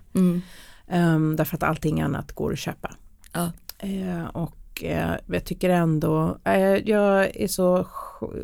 [0.88, 2.94] Um, därför att allting annat går att köpa.
[3.32, 3.52] Ja.
[3.78, 7.86] Eh, och eh, jag tycker ändå, eh, jag är så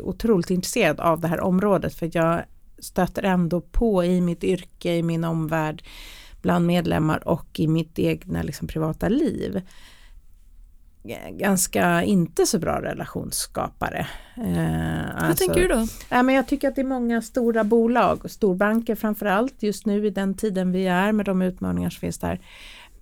[0.03, 2.43] otroligt intresserad av det här området för jag
[2.79, 5.83] stöter ändå på i mitt yrke, i min omvärld,
[6.41, 9.61] bland medlemmar och i mitt egna liksom, privata liv
[11.31, 14.07] ganska inte så bra relationsskapare.
[14.37, 15.87] Eh, Hur alltså- tänker du då?
[16.09, 20.09] Ja, men jag tycker att det är många stora bolag, storbanker framförallt just nu i
[20.09, 22.39] den tiden vi är med de utmaningar som finns där.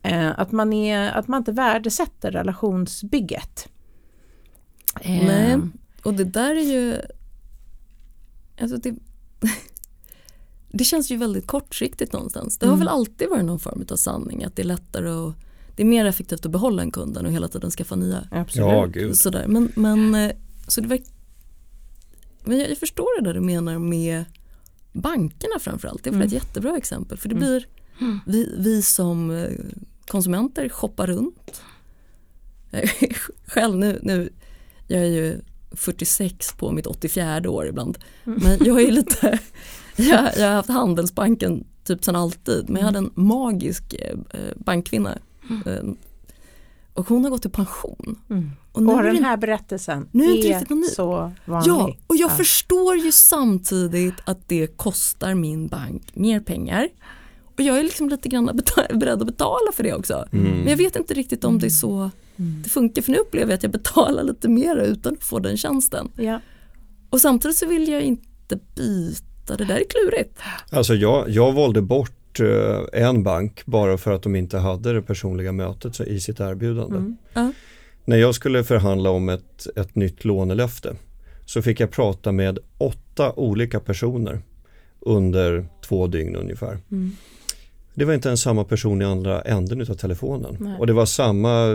[0.04, 3.68] Eh, att, man är, att man inte värdesätter relationsbygget.
[5.02, 5.58] Eh, Nej.
[6.04, 6.96] Och det där är ju
[8.62, 8.96] alltså det,
[10.72, 12.58] det känns ju väldigt kortsiktigt någonstans.
[12.58, 12.80] Det har Mm.
[12.80, 15.34] väl alltid varit någon form av sanning att det är lättare och
[15.76, 18.28] det är mer effektivt att behålla en kunden och hela tiden skaffa nya.
[18.32, 18.68] Absolut.
[18.68, 19.18] Ja, gud.
[19.18, 19.48] Sådär.
[19.48, 20.32] Men, men, eh,
[20.68, 21.04] så det verk...
[22.44, 24.26] men jag, jag förstår det där du menar med
[24.94, 26.04] bankerna framförallt.
[26.04, 27.48] Det är väl ett jättebra exempel för det Mm.
[27.48, 27.66] blir
[28.26, 29.32] vi, vi som
[30.08, 31.62] konsumenter shoppar runt.
[33.48, 34.30] Själv nu, nu,
[34.88, 35.42] jag är ju
[35.72, 37.98] 46 på mitt 84 år ibland.
[38.24, 39.40] Men jag är lite,
[39.96, 42.70] jag, jag har haft Handelsbanken typ sedan alltid.
[42.70, 44.18] Men jag hade en magisk eh,
[44.56, 45.18] bankkvinna.
[45.66, 45.84] Eh,
[46.94, 48.20] och hon har gått i pension.
[48.30, 48.52] Mm.
[48.72, 51.70] Och nu Och den här berättelsen Nu är det inte riktigt så vanlig.
[51.72, 52.36] Ja, och jag Ja.
[52.36, 56.88] förstår ju samtidigt att det kostar min bank mer pengar.
[57.62, 58.46] Och jag är liksom lite grann
[58.94, 60.26] beredd att betala för det också.
[60.32, 60.52] Mm.
[60.52, 63.58] Men jag vet inte riktigt om det är så det funkar för nu upplever jag
[63.58, 66.12] att jag betalar lite mer utan att få den tjänsten.
[66.16, 66.40] Ja.
[67.10, 70.40] Och samtidigt så vill jag inte byta, det där är klurigt.
[70.70, 75.02] Alltså jag, jag valde bort eh, en bank bara för att de inte hade det
[75.02, 76.98] personliga mötet i sitt erbjudande.
[76.98, 77.18] Mm.
[77.34, 77.52] Ja.
[78.06, 80.96] När jag skulle förhandla om ett, ett nytt lånelöfte
[81.46, 84.42] så fick jag prata med åtta olika personer
[85.00, 86.78] under två dygn ungefär.
[86.92, 87.12] Mm.
[87.94, 90.58] Det var inte ens samma person i andra änden av telefonen.
[90.60, 90.76] Nej.
[90.80, 91.66] Och det var samma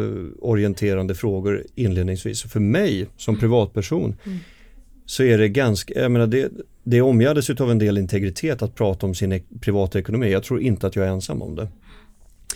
[0.41, 2.43] orienterande frågor inledningsvis.
[2.43, 4.39] För mig som privatperson Mm.
[5.07, 6.53] så är det ganska, jag menar det,
[6.85, 10.31] det omgärdas av en del integritet att prata om sin ek- privata ekonomi.
[10.33, 11.69] Jag tror inte att jag är ensam om det.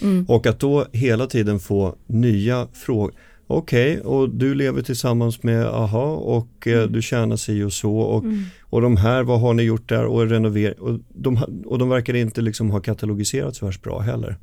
[0.03, 0.25] Mm.
[0.29, 3.13] Och att då hela tiden få nya frågor.
[3.53, 8.25] Okej, och du lever tillsammans med AHA och eh, du tjänar si och så och,
[8.25, 8.43] Mm.
[8.63, 12.17] och de här, vad har ni gjort där och renovering och de, och de verkar
[12.17, 14.37] inte liksom ha katalogiserat så värst bra heller.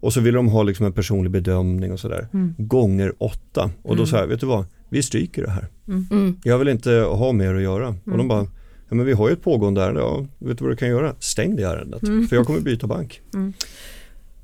[0.00, 2.28] Och så vill de ha liksom en personlig bedömning och sådär.
[2.32, 2.54] Mm.
[2.58, 3.70] Gånger åtta.
[3.82, 4.06] Och då Mm.
[4.06, 5.66] sa jag, vet du vad, vi stryker det här.
[5.88, 6.36] Mm.
[6.44, 7.88] Jag vill inte ha mer att göra.
[7.88, 8.28] Och de Mm.
[8.28, 8.42] bara,
[8.88, 11.14] ja, men vi har ju ett pågående ärende, ja, vet du vad du kan göra?
[11.18, 12.26] Stäng det ärendet, Mm.
[12.28, 13.20] för jag kommer byta bank.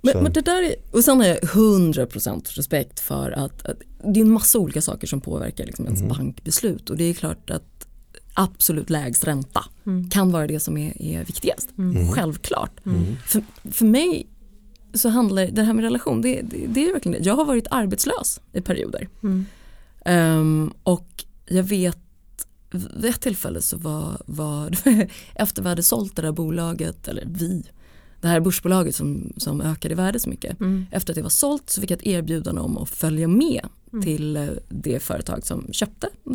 [0.02, 0.14] Mm.
[0.14, 4.20] Men, men det där är, och sen har jag 100% respekt för att, att det
[4.20, 6.08] är en massa olika saker som påverkar liksom ens Mhm.
[6.08, 7.86] bankbeslut och det är klart att
[8.34, 10.10] absolut lägst ränta Mm.
[10.10, 11.68] kan vara det som är, är viktigast.
[11.78, 12.12] Mm.
[12.12, 12.86] Självklart.
[12.86, 13.16] Mm.
[13.26, 14.26] För, för mig
[14.94, 17.28] så handlar det här med relation, det, det, det är verkligen det.
[17.28, 19.08] Jag har varit arbetslös i perioder.
[19.22, 19.46] Mm.
[20.04, 21.98] Ehm, och jag vet
[22.70, 24.70] vid ett tillfälle så var, var
[25.34, 27.62] efter vi hade sålt det där bolaget, eller vi,
[28.22, 30.60] det här börsbolaget som, som ökade i värde så mycket.
[30.60, 30.86] Mm.
[30.90, 34.04] Efter att det var sålt så fick jag ett erbjudande om att följa med Mm.
[34.04, 36.30] till eh, det företag som köpte det.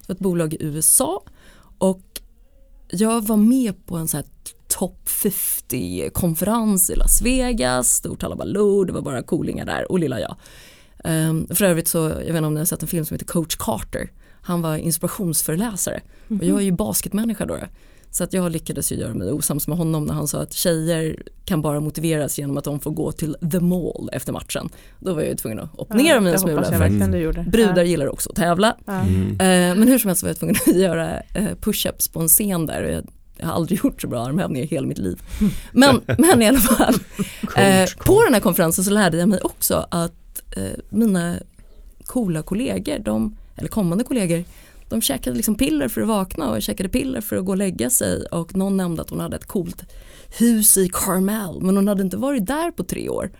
[0.00, 1.22] Det var ett bolag i USA
[1.78, 2.20] och
[2.88, 4.26] jag var med på en sån här
[4.68, 10.36] top 50-konferens i Las Vegas, stort halabaloo, det var bara coolingar där och lilla jag.
[11.04, 13.26] Um, för övrigt så, jag vet inte om ni har sett en film som heter
[13.26, 14.10] Coach Carter.
[14.42, 17.58] Han var inspirationsföreläsare och jag är ju basketmänniska då.
[18.14, 21.22] Så att jag lyckades ju göra mig osams med honom när han sa att tjejer
[21.44, 24.68] kan bara motiveras genom att de får gå till the mall efter matchen.
[25.00, 26.64] Då var jag ju tvungen att opponera mig en smula.
[26.64, 28.76] För brudar gillar också att tävla.
[28.84, 29.00] Ja.
[29.00, 29.30] Mm.
[29.30, 32.66] Eh, men hur som helst var jag tvungen att göra eh, push-ups på en scen
[32.66, 33.02] där.
[33.36, 35.18] Jag har aldrig gjort så bra armhävningar i hela mitt liv.
[35.72, 36.94] Men, men i alla fall,
[37.56, 41.36] eh, på den här konferensen så lärde jag mig också att eh, mina
[42.06, 44.44] coola kollegor, de, eller kommande kollegor,
[44.94, 47.90] de käkade liksom piller för att vakna och käkade piller för att gå och lägga
[47.90, 49.84] sig och någon nämnde att hon hade ett coolt
[50.38, 53.30] hus i Carmel men hon hade inte varit där på tre år.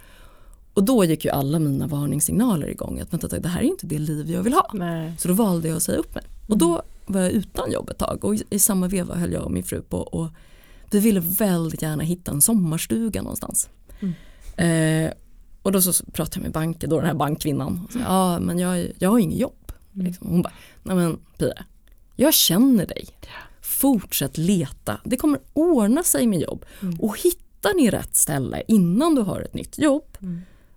[0.75, 3.99] Och då gick ju alla mina varningssignaler igång att vänta, det här är inte det
[3.99, 4.71] liv jag vill ha.
[4.73, 5.13] Nej.
[5.19, 6.25] Så då valde jag att säga upp mig.
[6.49, 9.51] Och då var jag utan jobb ett tag och i, samma veva höll jag och
[9.51, 10.29] min fru på och
[10.91, 13.69] vi ville väldigt gärna hitta en sommarstuga någonstans.
[14.57, 15.11] Eh,
[15.63, 17.89] och då så pratade jag med banken, då den här bankkvinnan.
[18.05, 19.64] Ja men jag, jag har inget jobb.
[19.95, 20.29] Liksom.
[20.29, 21.65] Hon bara, nej men Pia,
[22.17, 23.09] jag känner dig.
[23.61, 26.65] Fortsätt leta, det kommer ordna sig med jobb.
[27.01, 30.17] Och hittar ni rätt ställe innan du har ett nytt jobb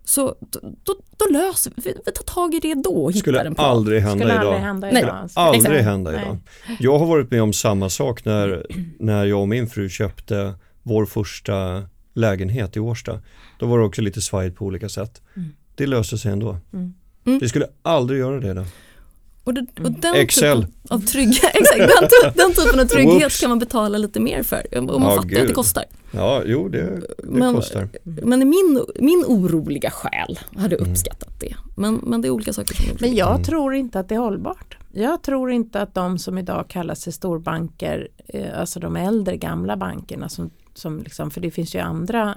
[0.04, 3.42] så då, då, då löser vi, vi tar tag i det då och hittar Skulle
[3.42, 3.70] en plan.
[3.70, 4.46] aldrig hända Skulle idag.
[4.46, 5.04] aldrig hända Nej.
[5.04, 5.16] idag.
[5.16, 5.40] alltså.
[5.40, 5.86] Aldrig Exakt.
[5.86, 6.22] hända Nej.
[6.22, 6.38] idag.
[6.80, 8.66] Jag har varit med om samma sak när,
[9.00, 10.54] när jag och min fru köpte
[10.84, 13.20] vår första lägenhet i Årsta.
[13.60, 15.22] Då var det också lite svajigt på olika sätt.
[15.76, 16.58] Det löste sig ändå.
[16.74, 16.94] Mm.
[17.26, 17.40] Mm.
[17.40, 18.66] Vi skulle aldrig göra det då.
[19.48, 20.62] Och, det, och den Excel.
[20.62, 24.78] Typen av trygghet, exakt, den, den typen av trygghet kan man betala lite mer för.
[24.78, 25.56] Och man Ja, fattar ju att det gud.
[25.56, 25.84] kostar.
[26.12, 27.90] Ja, jo det, det Men- kostar.
[28.04, 31.56] Men min, min oroliga själ hade uppskattat det.
[31.78, 33.44] Men, men det är olika saker som är Men jag Mm.
[33.44, 34.78] tror inte att det är hållbart.
[34.94, 39.78] Jag tror inte att de som idag kallar sig storbanker, eh, alltså de äldre gamla
[39.78, 42.36] bankerna, som, som liksom, för det finns ju andra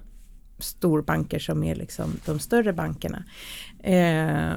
[0.59, 3.25] storbanker som är liksom de större bankerna.
[3.83, 4.57] Eh,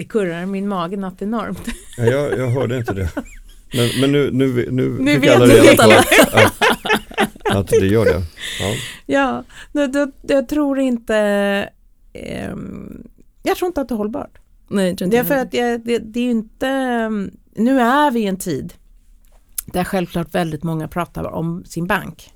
[0.00, 1.60] det kurrar i min mage något enormt.
[1.96, 3.10] Ja, jag, jag hörde inte det.
[3.74, 5.76] Men, men nu, nu, nu, Nu fick vet alla reda det.
[5.76, 8.22] på att, att, att det gör det.
[8.60, 8.74] Ja.
[9.06, 11.16] Ja, det, det, jag tror inte
[12.12, 13.08] ehm,
[13.42, 14.38] jag tror inte att det är hållbart.
[14.68, 16.68] Nej, jag tror inte Det är för jag att det, det, det är inte,
[17.56, 18.74] nu är vi i en tid
[19.66, 22.32] där självklart väldigt många pratar om sin bank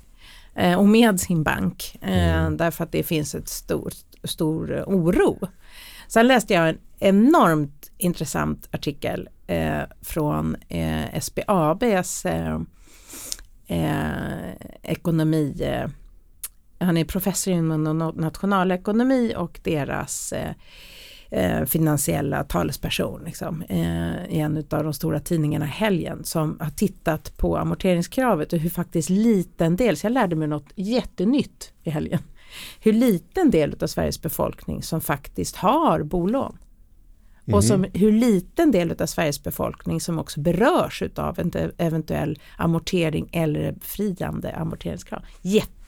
[0.55, 3.93] eh, och med sin bank eh, därför att det finns ett stor,
[4.25, 5.49] stor eh, oro.
[6.09, 12.61] Sen läste jag en enormt intressant artikel eh, från eh, SBABs eh,
[13.67, 15.89] eh, ekonomi eh,
[16.79, 20.51] han är professor inom nationalekonomi och deras eh,
[21.31, 26.71] eh, finansiella talesperson liksom, eh, i en av de stora tidningarna i helgen som har
[26.71, 31.91] tittat på amorteringskravet och hur faktiskt liten del, så jag lärde mig något jättenytt i
[31.91, 32.23] helgen,
[32.81, 36.59] hur liten del av Sveriges befolkning som faktiskt har bolån.
[37.53, 43.29] Och som, hur liten del av Sveriges befolkning som också berörs av en eventuell amortering
[43.33, 45.23] eller befriande amorteringskrav.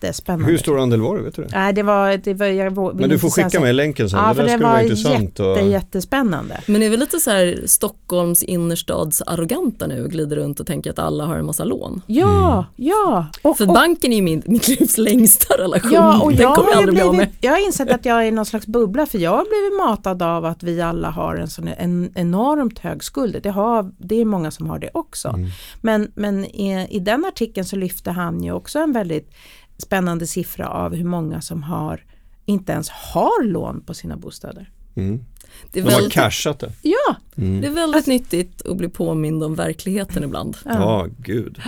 [0.03, 0.51] Jättespännande.
[0.51, 1.23] Hur stor andel var det?
[1.23, 1.49] Vet du det?
[1.53, 4.21] Nej, det var, det var jag Men du får skicka med länken sen.
[4.21, 5.23] Ja, det för det skulle var intressant.
[5.23, 5.69] jätte, och...
[5.69, 6.61] jättespännande.
[6.67, 10.67] Men det är väl lite så här Stockholms innerstads arroganta nu och glider runt och
[10.67, 12.03] tänker att alla har en massa lån.
[12.07, 13.27] Ja, ja.
[13.43, 15.93] Och, För och, banken är ju min, mitt livs längsta relation.
[15.93, 17.27] ja, och Den jag kommer jag aldrig bli av med.
[17.27, 19.87] blivit, jag har insett att jag är i någon slags bubbla för jag har blivit
[19.87, 23.37] matad av att vi alla har en sån en enormt hög skuld.
[23.43, 25.29] Det, har, det är många som har det också.
[25.29, 25.49] Mm.
[25.81, 29.31] Men, men i, i den artikeln så lyfte han ju också en väldigt
[29.79, 32.05] spännande siffra av hur många som har
[32.45, 34.71] inte ens har lån på sina bostäder.
[34.95, 35.25] Mm.
[35.73, 36.73] Det är De har cashat det.
[36.83, 37.61] Ja, Mm.
[37.61, 40.57] det är väldigt nyttigt att bli påmind om verkligheten ibland.
[40.65, 41.61] Ja, gud.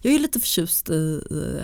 [0.00, 0.94] Jag är lite förtjust i,
[1.30, 1.60] i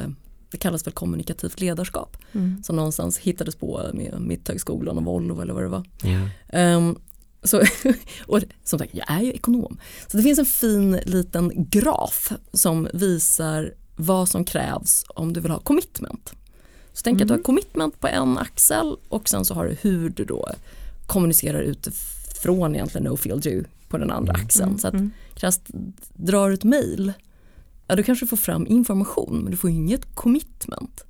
[0.50, 2.62] det kallas väl kommunikativt ledarskap Mm.
[2.62, 5.84] som någonstans hittades på med Mitthögskolan och Volvo eller vad det var.
[6.04, 6.28] Mm.
[6.48, 6.98] Ehm,
[7.42, 7.62] så,
[8.26, 9.78] och som sagt, jag är ju ekonom.
[10.06, 15.51] Så det finns en fin liten graf som visar vad som krävs om du vill
[15.51, 16.32] ha commitment.
[16.92, 20.09] Så tänk att du har commitment på en axel och sen så har du hur
[20.11, 20.49] du då
[21.07, 24.78] kommunicerar utifrån egentligen no feel do på den andra axeln.
[24.78, 24.95] Så att
[25.34, 25.62] krasst,
[26.14, 27.12] drar du ett mail,
[27.86, 31.05] ja du kanske får fram information men du får inget commitment.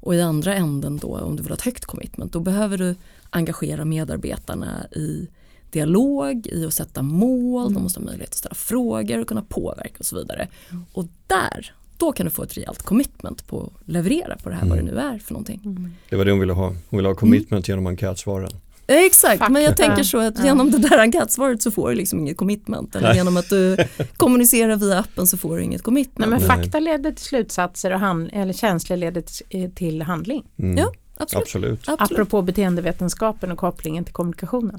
[0.00, 2.94] Och i andra änden då, om du vill ha ett högt commitment, då behöver du
[3.30, 5.28] engagera medarbetarna i
[5.70, 9.96] dialog, i att sätta mål, de måste ha möjlighet att ställa frågor och kunna påverka
[9.98, 10.48] och så vidare.
[10.92, 14.62] Och där, då kan du få ett rejält commitment på att leverera på det här,
[14.62, 14.68] mm.
[14.68, 14.94] vad det mm.
[14.94, 15.60] nu är för någonting.
[15.64, 15.94] Mm.
[16.08, 17.16] Det var det hon ville ha, hon ville ha mm.
[17.16, 17.76] commitment mm.
[17.76, 18.50] genom enkätsvaren.
[18.90, 19.50] Exakt, Fuck.
[19.50, 22.96] men jag tänker så att genom det där enkätsvaret så får du liksom inget commitment.
[22.96, 23.76] Eller genom att du
[24.16, 26.30] kommunicerar via appen så får du inget commitment.
[26.30, 30.44] Nej, men fakta leder till slutsatser och hand, eller känslor leder eh, till handling.
[30.58, 30.76] Mm.
[30.76, 31.42] Ja, absolut.
[31.42, 31.88] absolut.
[31.88, 32.12] absolut.
[32.12, 34.78] Apropå beteendevetenskapen och kopplingen till kommunikationen.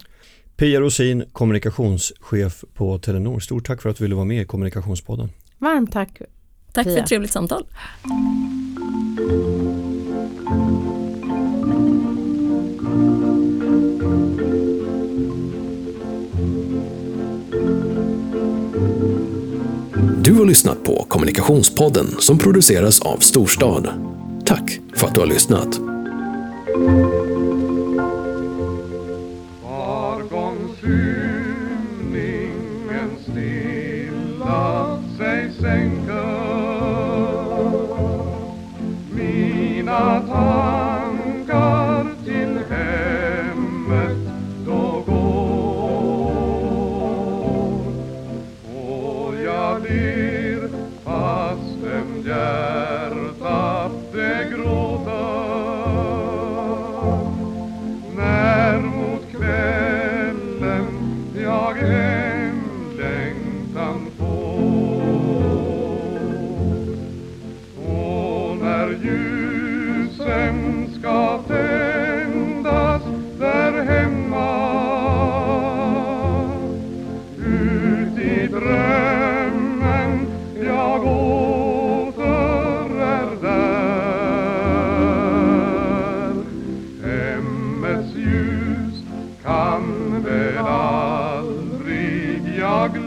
[0.56, 3.40] Pia Rosin, kommunikationschef på Telenor.
[3.40, 5.30] Stort tack för att du ville vara med i Kommunikationspodden.
[5.58, 6.22] Varmt tack
[6.72, 6.94] Tack Pia.
[6.94, 7.66] för ett trevligt samtal.
[20.24, 23.88] Du har lyssnat på Kommunikationspodden som produceras av Storstad.
[24.46, 25.80] Tack för att du har lyssnat.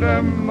[0.02, 0.41] them.